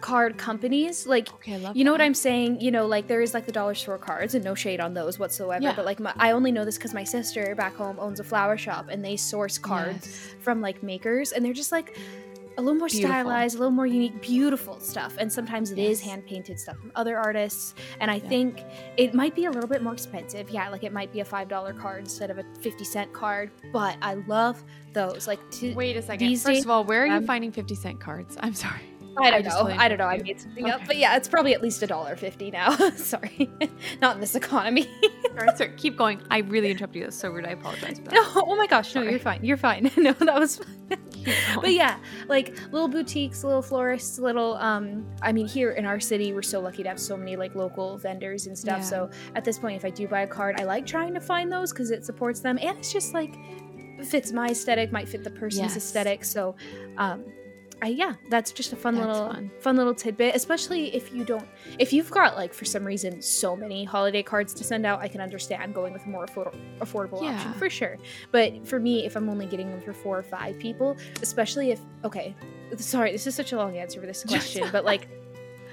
[0.00, 1.06] card companies.
[1.06, 2.00] Like Okay, You know what.
[2.00, 2.60] I'm saying?
[2.60, 5.18] You know, like there is like the dollar store cards, and no shade on those
[5.18, 5.62] whatsoever.
[5.62, 5.74] Yeah.
[5.74, 8.56] But like, my, I only know this because my sister back home owns a flower
[8.56, 10.34] shop, and they source cards Yes.
[10.40, 11.96] from like makers, and they're just like
[12.58, 13.10] a little more Beautiful.
[13.10, 15.14] stylized, a little more unique, beautiful stuff.
[15.18, 16.08] And sometimes it is Yes.
[16.08, 17.74] hand painted stuff from other artists.
[18.00, 18.28] And I Yeah.
[18.30, 18.62] think
[18.96, 20.48] it might be a little bit more expensive.
[20.48, 23.50] Yeah, like it might be a five dollar card instead of a fifty cent card.
[23.74, 24.62] But I love
[24.94, 25.26] those.
[25.26, 26.30] Like, to, Wait a second.
[26.30, 28.38] First days, of all, where are you um, fing 50 cent cards?
[28.40, 28.80] I'm sorry.
[29.18, 29.66] I don't I know.
[29.78, 30.04] I don't know.
[30.06, 32.70] I made something up, but yeah, it's probably at least a dollar fifty now.
[32.96, 33.50] Sorry,
[34.02, 34.88] not in this economy.
[35.36, 36.20] Sorry, sorry, keep going.
[36.30, 37.04] I really interrupted you.
[37.04, 37.46] That's so rude.
[37.46, 38.14] I apologize for that.
[38.14, 39.44] no, oh my gosh, no, you're fine.
[39.44, 39.90] You're fine.
[39.96, 40.58] no, that was.
[40.58, 40.98] Fine.
[41.60, 41.98] But yeah,
[42.28, 44.54] like little boutiques, little florists, little.
[44.58, 47.54] Um, I mean, here in our city, we're so lucky to have so many like
[47.54, 48.78] local vendors and stuff.
[48.78, 48.84] Yeah.
[48.84, 51.50] So at this point, if I do buy a card, I like trying to find
[51.50, 53.34] those because it supports them, and it's just like
[54.04, 55.76] fits my aesthetic, might fit the person's Yes.
[55.78, 56.24] aesthetic.
[56.24, 56.54] So,
[56.98, 57.24] um,
[57.82, 59.50] I, yeah, that's just a fun That's little fun.
[59.60, 60.34] fun little tidbit.
[60.34, 61.46] Especially if you don't,
[61.78, 65.08] if you've got like for some reason so many holiday cards to send out, I
[65.08, 67.98] can understand going with a more afford- affordable option for sure.
[68.32, 71.80] But for me, if I'm only getting them for four or five people, especially if
[72.02, 72.34] okay,
[72.78, 75.08] sorry, this is such a long answer for this question, but like.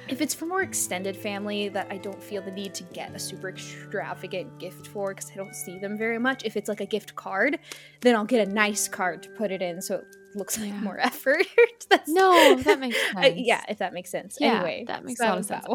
[0.10, 3.20] If it's for more extended family that I don't feel the need to get a
[3.20, 6.86] super extravagant gift for because I don't see them very much, if it's like a
[6.86, 7.58] gift card,
[8.01, 10.06] then I'll get a nice card to put it in so it
[10.36, 10.80] looks like Yeah.
[10.82, 11.46] more effort.
[11.90, 14.38] That's No, that makes uh, yeah, if that makes sense.
[14.40, 15.66] Yeah, anyway, that makes a lot of sense.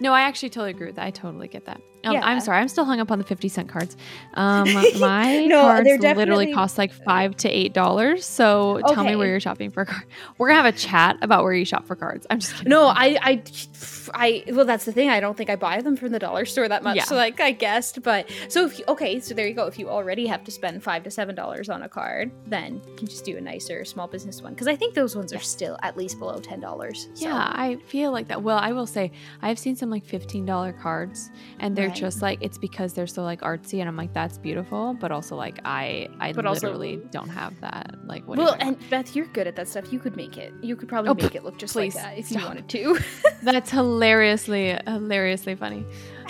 [0.00, 1.06] No, I actually totally agree with that.
[1.06, 1.80] I totally get that.
[2.04, 2.20] Um, Yeah.
[2.24, 2.58] I'm sorry.
[2.58, 3.96] I'm still hung up on the 50 cent cards.
[4.34, 8.24] Um, my No, cards literally cost like five to eight dollars.
[8.24, 10.06] So tell me where you're shopping for cards.
[10.38, 12.26] We're gonna have a chat about where you shop for cards.
[12.30, 12.70] I'm just kidding.
[12.70, 13.42] No, I, I,
[14.14, 14.44] I.
[14.52, 15.10] Well, that's the thing.
[15.10, 16.96] I don't think I buy them from the dollar store that much.
[16.96, 17.04] Yeah.
[17.04, 18.02] So, like, I guessed.
[18.02, 19.66] But so, if you, okay, so there you go.
[19.66, 22.94] If you already have to spend five to seven dollars on a card, then you
[22.96, 25.76] can just do a nicer small business one because I think those ones are still
[25.82, 27.08] at least below ten dollars.
[27.16, 28.42] Yeah, I feel like that.
[28.42, 29.10] Well, I will say
[29.42, 31.30] I've seen some like fifteen dollar cards,
[31.60, 31.96] and they're Right.
[31.96, 35.36] just like it's because they're so like artsy, and I'm like that's beautiful, but also
[35.36, 37.94] like I I But also- literally don't have that.
[38.06, 38.38] Like what?
[38.38, 39.92] Well, and Beth, you're good at that stuff.
[39.92, 40.52] You could make it.
[40.62, 42.48] You could probably Oh, make it look just please, like that if you stop.
[42.48, 42.98] wanted to.
[43.42, 45.84] That's hilariously, hilariously funny.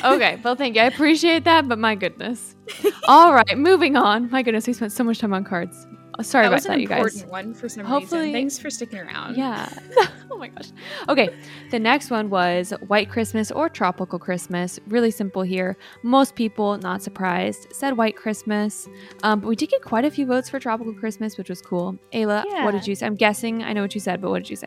[0.04, 0.82] Okay, well, thank you.
[0.82, 2.54] I appreciate that, but my goodness.
[3.08, 4.30] All right, moving on.
[4.30, 5.86] My goodness, we spent so much time on cards.
[6.18, 7.30] Oh, sorry that about was an that, you important guys.
[7.30, 8.32] one for some Hopefully- reason.
[8.32, 9.36] Thanks for sticking around.
[9.36, 9.68] Yeah.
[10.30, 10.70] oh my gosh.
[11.08, 11.28] Okay,
[11.70, 14.80] the next one was White Christmas or Tropical Christmas.
[14.88, 15.76] Really simple here.
[16.02, 18.88] Most people, not surprised, said White Christmas.
[19.22, 21.96] Um, but we did get quite a few votes for Tropical Christmas, which was cool.
[22.12, 23.06] Ayla, what did you say?
[23.06, 24.66] I'm guessing I know what you said, but what did you say?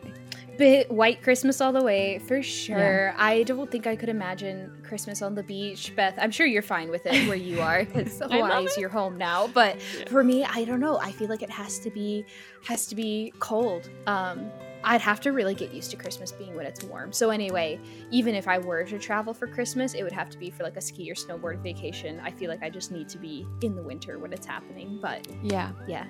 [0.62, 3.12] Bit white Christmas all the way for sure.
[3.16, 6.14] I don't think I could imagine Christmas on the beach, Beth.
[6.18, 9.18] I'm sure you're fine with it where you are because love Hawaii is your home
[9.18, 9.48] now.
[9.48, 10.08] But Yeah.
[10.08, 11.00] for me, I don't know.
[11.00, 12.24] I feel like it has to be
[12.64, 13.90] has to be cold.
[14.06, 14.52] Um,
[14.84, 17.12] I'd have to really get used to Christmas being when it's warm.
[17.12, 17.80] So anyway,
[18.12, 20.76] even if I were to travel for Christmas, it would have to be for like
[20.76, 22.20] a ski or snowboard vacation.
[22.22, 25.00] I feel like I just need to be in the winter when it's happening.
[25.02, 25.72] But Yeah.
[25.88, 26.06] yeah,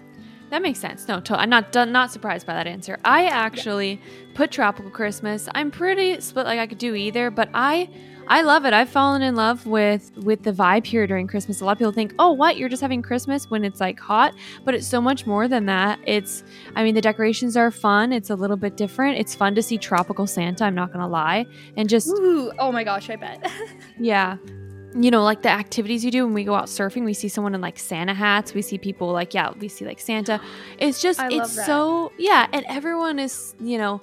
[0.53, 1.09] That makes sense.
[1.09, 2.99] No, to- I'm not done, not surprised by that answer.
[3.07, 3.99] I actually
[4.35, 5.49] put tropical Christmas.
[5.55, 6.45] I'm pretty split.
[6.45, 7.89] Like I could do either, but I
[8.29, 8.75] I love it.
[8.75, 11.63] I've fallen in love with with the vibe here during Christmas.
[11.63, 12.59] A lot of people think, "Oh, what?
[12.59, 15.99] You're just having Christmas when it's like hot?" But it's so much more than that.
[16.05, 16.45] It's
[16.77, 18.13] I mean, the decorations are fun.
[18.13, 19.17] It's a little bit different.
[19.19, 21.47] It's fun to see tropical Santa, I'm not going to lie.
[21.79, 23.51] And just Ooh, oh my gosh, I bet.
[23.99, 24.37] yeah.
[24.95, 27.55] You know, like the activities you do when we go out surfing, we see someone
[27.55, 28.53] in like Santa hats.
[28.53, 30.41] We see people like, yeah, we see like Santa.
[30.79, 32.47] It's just, I it's so, yeah.
[32.53, 34.03] And everyone is, you know,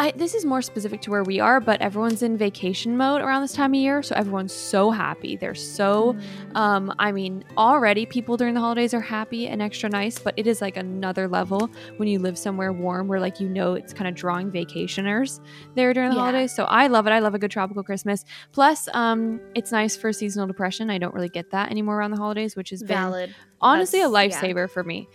[0.00, 3.42] I, this is more specific to where we are, but everyone's in vacation mode around
[3.42, 4.00] this time of year.
[4.02, 5.36] So everyone's so happy.
[5.36, 6.16] They're so,
[6.54, 10.46] um, I mean, already people during the holidays are happy and extra nice, but it
[10.46, 14.06] is like another level when you live somewhere warm where, like, you know, it's kind
[14.08, 15.40] of drawing vacationers
[15.74, 16.22] there during the Yeah.
[16.22, 16.54] holidays.
[16.54, 17.10] So I love it.
[17.10, 18.24] I love a good tropical Christmas.
[18.52, 20.90] Plus, um, it's nice for seasonal depression.
[20.90, 23.34] I don't really get that anymore around the holidays, which has been Valid.
[23.60, 24.48] honestly a That's- yeah.
[24.52, 25.08] lifesaver for me.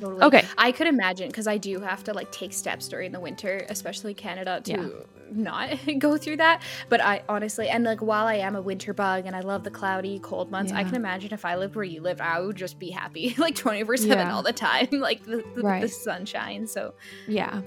[0.00, 0.22] Totally.
[0.22, 0.44] Okay.
[0.58, 4.14] I could imagine because I do have to like take steps during the winter, especially
[4.14, 4.88] Canada, to Yeah.
[5.32, 6.62] not go through that.
[6.88, 9.70] But I honestly, and like while I am a winter bug and I love the
[9.70, 12.78] cloudy, cold months, I can imagine if I lived where you live, I would just
[12.78, 15.80] be happy like 24 7 all the time, like the, the, Right.
[15.82, 16.66] the sunshine.
[16.66, 16.94] So,
[17.26, 17.60] Yeah.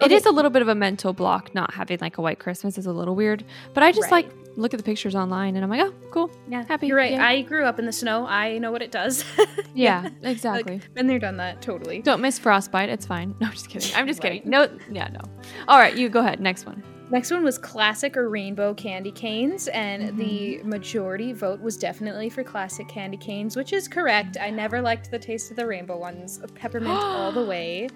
[0.00, 0.14] It Okay.
[0.14, 2.86] is a little bit of a mental block not having like a white Christmas is
[2.86, 3.44] a little weird,
[3.74, 4.24] but I just Right.
[4.24, 6.30] like look at the pictures online and I'm like, oh, cool.
[6.48, 7.12] yeah, Happy, You're right.
[7.12, 7.26] yeah.
[7.26, 8.26] I grew up in the snow.
[8.26, 9.24] I know what it does.
[9.72, 10.80] Yeah, exactly.
[10.94, 11.62] Been there, done that.
[11.62, 12.02] Totally.
[12.02, 12.88] Don't miss frostbite.
[12.88, 13.34] It's fine.
[13.40, 13.94] No, I'm just kidding.
[13.94, 14.42] I'm just kidding.
[14.44, 15.20] No, yeah, no.
[15.68, 16.40] All right, you go ahead.
[16.40, 16.82] Next one.
[17.10, 20.16] Next one was classic or rainbow candy canes, and Mm-hmm.
[20.18, 24.36] the majority vote was definitely for classic candy canes, which is correct.
[24.40, 26.40] I never liked the taste of the rainbow ones.
[26.56, 27.88] Peppermint all the way.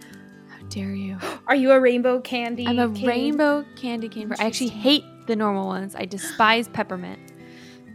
[0.75, 1.19] Dare you?
[1.47, 2.67] Are you a rainbow candy?
[2.67, 3.07] I'm a cane?
[3.07, 4.33] rainbow candy cane.
[4.39, 5.95] I actually hate the normal ones.
[5.95, 7.21] I despise peppermint.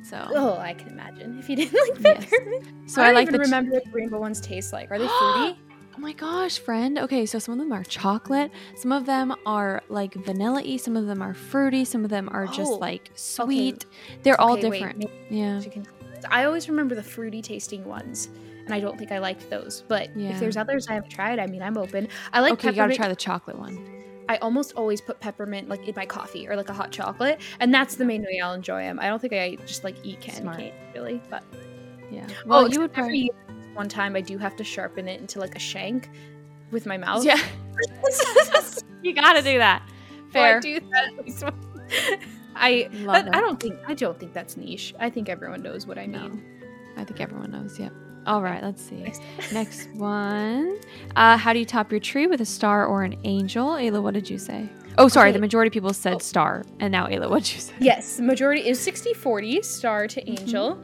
[0.04, 1.74] So, Oh, I can imagine if you didn't
[2.04, 2.30] like Yes.
[2.30, 2.90] peppermint.
[2.90, 3.40] so I, I, don't like even the.
[3.40, 4.90] ch- remember what the rainbow ones taste like.
[4.92, 5.60] Are they fruity?
[5.96, 6.98] Oh my gosh, friend.
[6.98, 8.52] Okay, so some of them are chocolate.
[8.78, 10.78] Some of them are like vanilla y.
[10.78, 11.84] Some of them are fruity.
[11.84, 13.86] Some of them are just Oh, like sweet.
[14.24, 14.98] They're all Okay, wait, different.
[15.00, 15.62] maybe yeah.
[16.32, 18.30] I always remember the fruity tasting ones,
[18.70, 19.84] and I don't think I liked those.
[19.88, 20.30] But Yeah.
[20.30, 22.08] if there's others I haven't tried, I mean, I'm open.
[22.32, 23.84] I like okay, you gotta try the chocolate one.
[24.30, 27.74] I almost always put peppermint like in my coffee or like a hot chocolate, and
[27.74, 29.00] that's the main way I'll enjoy them.
[29.00, 31.44] I don't think I just like eat candy cane really, but
[32.12, 32.26] Yeah.
[32.30, 33.32] Oh, well, Well, you would probably.
[33.74, 36.10] one time I do have to sharpen it into like a shank
[36.70, 37.24] with my mouth.
[37.26, 37.40] Yeah,
[39.02, 39.82] you gotta do that.
[40.34, 41.08] So I do that.
[41.18, 41.66] at least once.
[42.56, 44.94] I Love but I don't think I don't think that's niche.
[45.00, 46.22] I think everyone knows what I No.
[46.24, 46.44] mean.
[46.98, 47.80] I think everyone knows.
[47.80, 47.94] Yep.
[48.30, 48.96] All right, let's see.
[48.98, 49.22] Next.
[49.52, 50.78] Next one.
[51.16, 53.70] Uh, how do you top your tree with a star or an angel?
[53.72, 54.70] Ayla, what did you say?
[55.00, 55.30] Oh, sorry.
[55.30, 55.34] Okay.
[55.38, 56.20] The majority of people said Oh.
[56.20, 56.64] star.
[56.80, 57.74] And now, Ayla, what did you say?
[57.80, 60.42] Yes, the majority is 60 40 star to Mm-hmm.
[60.44, 60.78] angel.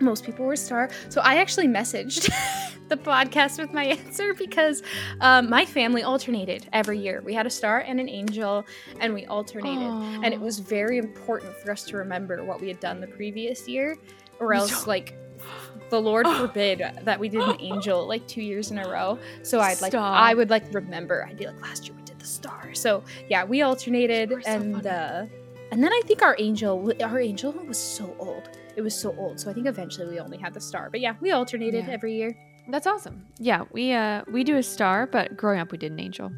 [0.00, 0.90] Most people were star.
[1.08, 2.30] So I actually messaged
[2.88, 4.82] the podcast with my answer because
[5.20, 7.20] um, my family alternated every year.
[7.24, 8.64] We had a star and an angel,
[9.00, 9.82] and we alternated.
[10.24, 13.66] And it was very important for us to remember what we had done the previous
[13.68, 13.96] year,
[14.38, 15.14] or else, like,
[15.90, 19.18] the Lord forbid that we did an angel like two years in a row.
[19.42, 20.14] So I'd like, Stop.
[20.16, 21.26] I would like remember.
[21.28, 22.74] I'd be like, last year we did the star.
[22.74, 25.26] So yeah, we alternated, so and uh,
[25.72, 28.48] and then I think our angel, our angel was so old.
[28.76, 29.38] It was so old.
[29.40, 30.88] So I think eventually we only had the star.
[30.90, 31.92] But yeah, we alternated Yeah.
[31.92, 32.36] every year.
[32.68, 33.26] That's awesome.
[33.38, 36.30] Yeah, we uh we do a star, but growing up we did an angel.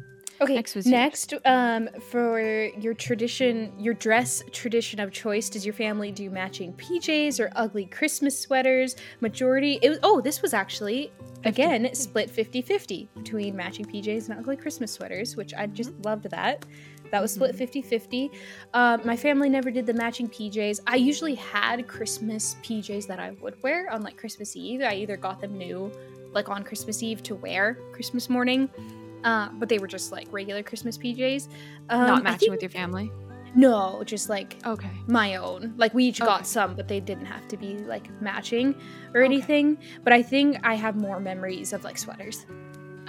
[0.43, 2.39] Okay, Next next, um, for
[2.79, 7.85] your tradition, your dress tradition of choice, does your family do matching PJs or ugly
[7.85, 8.95] Christmas sweaters?
[9.21, 11.11] Majority, it was, oh, this was actually,
[11.45, 11.95] again, 50-50.
[11.95, 16.65] split 50 50 between matching PJs and ugly Christmas sweaters, which I just loved that.
[17.11, 17.59] That was split Mhm.
[17.59, 18.31] 50 50.
[18.73, 20.79] Um, my family never did the matching PJs.
[20.87, 24.81] I usually had Christmas PJs that I would wear on like Christmas Eve.
[24.81, 25.91] I either got them new,
[26.33, 28.67] like on Christmas Eve to wear Christmas morning,
[29.23, 31.47] uh, but they were just like regular Christmas PJs.
[31.89, 33.11] Um, Not matching think- with your family.
[33.55, 34.89] No, just like Okay.
[35.05, 35.75] my own.
[35.77, 36.25] Like we each Okay.
[36.27, 38.73] got some, but they didn't have to be like matching
[39.13, 39.25] or Okay.
[39.25, 39.77] anything.
[40.03, 42.47] But I think I have more memories of like sweaters.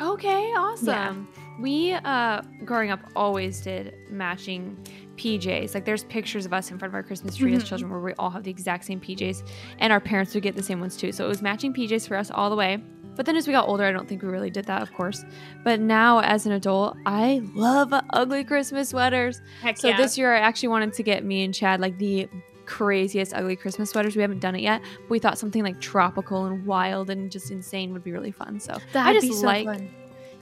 [0.01, 1.29] Okay, awesome.
[1.61, 4.77] We uh growing up always did matching
[5.17, 5.73] PJs.
[5.73, 7.67] Like there's pictures of us in front of our Christmas tree as Mhm.
[7.69, 9.45] children where we all have the exact same PJs
[9.79, 11.13] and our parents would get the same ones too.
[11.13, 12.83] So it was matching PJs for us all the way.
[13.17, 15.25] But then as we got older, I don't think we really did that, of course.
[15.63, 19.41] But now as an adult, I love ugly Christmas sweaters.
[19.63, 22.29] Heck So this year I actually wanted to get me and Chad like the
[22.67, 24.17] craziest ugly Christmas sweaters.
[24.17, 27.51] We haven't done it yet, but we thought something like tropical and wild and just
[27.51, 28.59] insane would be really fun.
[28.59, 29.91] So I That'd just be so like fun.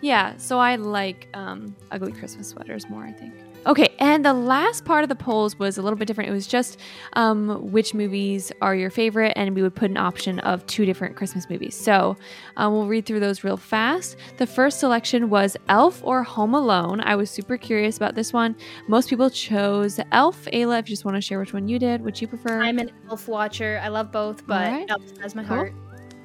[0.01, 3.05] yeah, so I like um, ugly Christmas sweaters more.
[3.05, 3.35] I think.
[3.65, 6.29] Okay, and the last part of the polls was a little bit different.
[6.29, 6.81] It was just
[7.13, 11.15] um, which movies are your favorite, and we would put an option of two different
[11.15, 11.77] Christmas movies.
[11.77, 12.17] So
[12.57, 14.17] um, we'll read through those real fast.
[14.39, 17.01] The first selection was Elf or Home Alone.
[17.03, 18.57] I was super curious about this one.
[18.89, 20.45] Most people chose Elf.
[20.47, 22.61] Ayla, if you just want to share which one you did, which you prefer.
[22.61, 23.81] I'm an Elf watcher.
[23.83, 24.91] I love both, but Alright.
[24.91, 25.57] Elf has my Cool.
[25.57, 25.75] heart.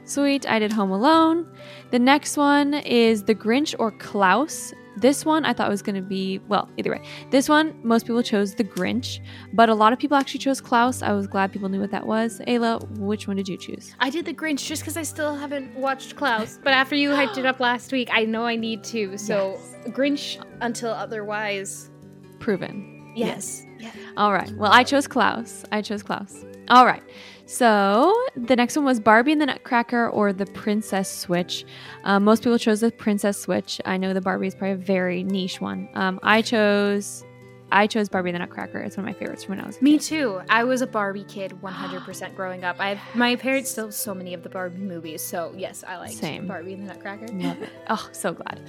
[0.05, 0.47] Sweet.
[0.49, 1.45] I did Home Alone.
[1.91, 4.73] The next one is The Grinch or Klaus.
[4.97, 7.01] This one I thought was going to be, well, either way.
[7.29, 9.19] This one, most people chose The Grinch,
[9.53, 11.01] but a lot of people actually chose Klaus.
[11.01, 12.41] I was glad people knew what that was.
[12.47, 13.93] Ayla, which one did you choose?
[13.99, 16.59] I did the Grinch just because I still haven't watched Klaus.
[16.63, 19.17] But after you hyped it up last week, I know I need to.
[19.17, 21.91] So Grinch until otherwise.
[22.39, 23.13] Proven.
[23.15, 23.63] Yes.
[23.79, 23.91] Yeah.
[24.15, 24.51] All right.
[24.57, 25.63] Well, I chose Klaus.
[25.71, 26.43] I chose Klaus.
[26.69, 27.03] All right.
[27.47, 31.63] So the next one was Barbie and the Nutcracker or the Princess Switch.
[32.03, 33.79] Um, most people chose the Princess Switch.
[33.85, 35.87] I know the Barbie is probably a very niche one.
[35.93, 37.23] Um, I chose,
[37.71, 38.79] I chose Barbie and the Nutcracker.
[38.79, 39.77] It's one of my favorites from when I was.
[39.77, 40.01] a Me kid.
[40.01, 40.41] too.
[40.49, 42.75] I was a Barbie kid 100% growing up.
[42.79, 45.21] I have, my parents still have so many of the Barbie movies.
[45.23, 47.27] So yes, I like Barbie and the Nutcracker.
[47.29, 47.69] Love it.
[47.89, 48.59] Oh, so glad.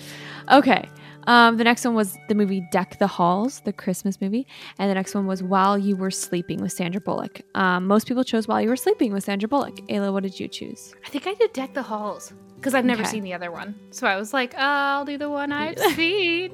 [0.52, 0.88] Okay.
[1.28, 4.46] Um, the next one was the movie Deck the Halls, the Christmas movie.
[4.78, 7.42] And the next one was While You Were Sleeping with Sandra Bullock.
[7.54, 9.76] Um, most people chose While You Were Sleeping with Sandra Bullock.
[9.88, 10.94] Ayla, what did you choose?
[11.04, 13.10] I think I did Deck the Halls because I've never Okay.
[13.10, 13.74] seen the other one.
[13.90, 16.50] So I was like, oh, I'll do the one I've seen.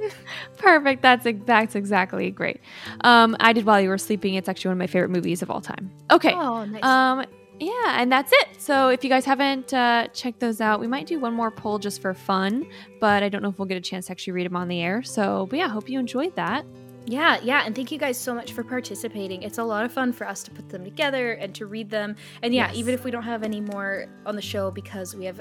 [0.58, 1.00] Perfect.
[1.02, 2.60] That's that's exactly great.
[3.02, 4.34] Um, I did While You Were Sleeping.
[4.34, 5.90] It's actually one of my favorite movies of all time.
[6.10, 6.32] Okay.
[6.34, 7.26] Oh, nice.
[7.64, 8.48] Yeah, and that's it.
[8.60, 11.78] So if you guys haven't uh, checked those out, we might do one more poll
[11.78, 12.66] just for fun,
[13.00, 14.80] but I don't know if we'll get a chance to actually read them on the
[14.82, 15.02] air.
[15.02, 16.64] So, but yeah, hope you enjoyed that.
[17.06, 19.42] Yeah, yeah, and thank you guys so much for participating.
[19.42, 22.16] It's a lot of fun for us to put them together and to read them.
[22.42, 22.76] And yeah, Yes.
[22.76, 25.40] even if we don't have any more on the show because we have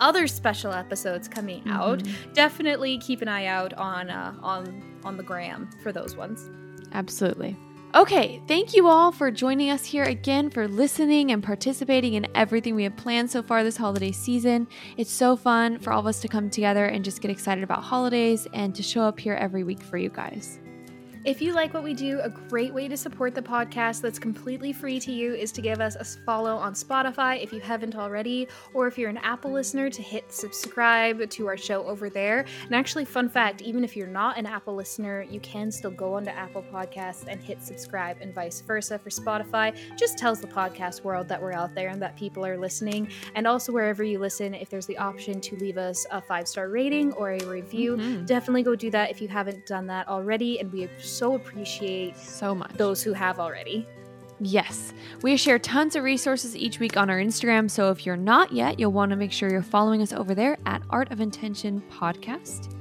[0.00, 2.32] other special episodes coming out, Mhm.
[2.34, 6.50] definitely keep an eye out on uh, on on the gram for those ones.
[6.92, 7.56] Absolutely.
[7.92, 12.76] Okay, thank you all for joining us here again, for listening and participating in everything
[12.76, 14.68] we have planned so far this holiday season.
[14.96, 17.82] It's so fun for all of us to come together and just get excited about
[17.82, 20.60] holidays and to show up here every week for you guys.
[21.22, 24.72] If you like what we do, a great way to support the podcast that's completely
[24.72, 28.48] free to you is to give us a follow on Spotify if you haven't already,
[28.72, 32.46] or if you're an Apple listener, to hit subscribe to our show over there.
[32.64, 36.14] And actually, fun fact even if you're not an Apple listener, you can still go
[36.14, 39.76] onto Apple Podcasts and hit subscribe, and vice versa for Spotify.
[39.98, 43.10] Just tells the podcast world that we're out there and that people are listening.
[43.34, 46.70] And also, wherever you listen, if there's the option to leave us a five star
[46.70, 48.24] rating or a review, Mhm.
[48.26, 52.54] definitely go do that if you haven't done that already and we so appreciate So
[52.54, 52.72] much.
[52.74, 53.86] those who have already
[54.42, 57.70] Yes, we share tons of resources each week on our Instagram.
[57.70, 60.56] So if you're not yet, you'll want to make sure you're following us over there
[60.64, 62.74] at Art of Intention Podcast.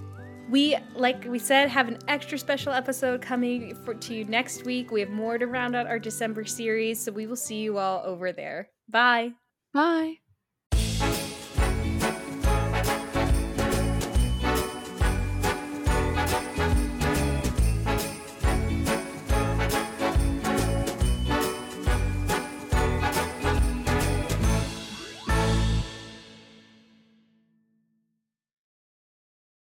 [0.50, 4.90] we like we said have an extra special episode coming for to you next week
[4.90, 8.02] we have more to round out our december series so we will see you all
[8.06, 9.32] over there bye
[9.74, 10.16] Bye.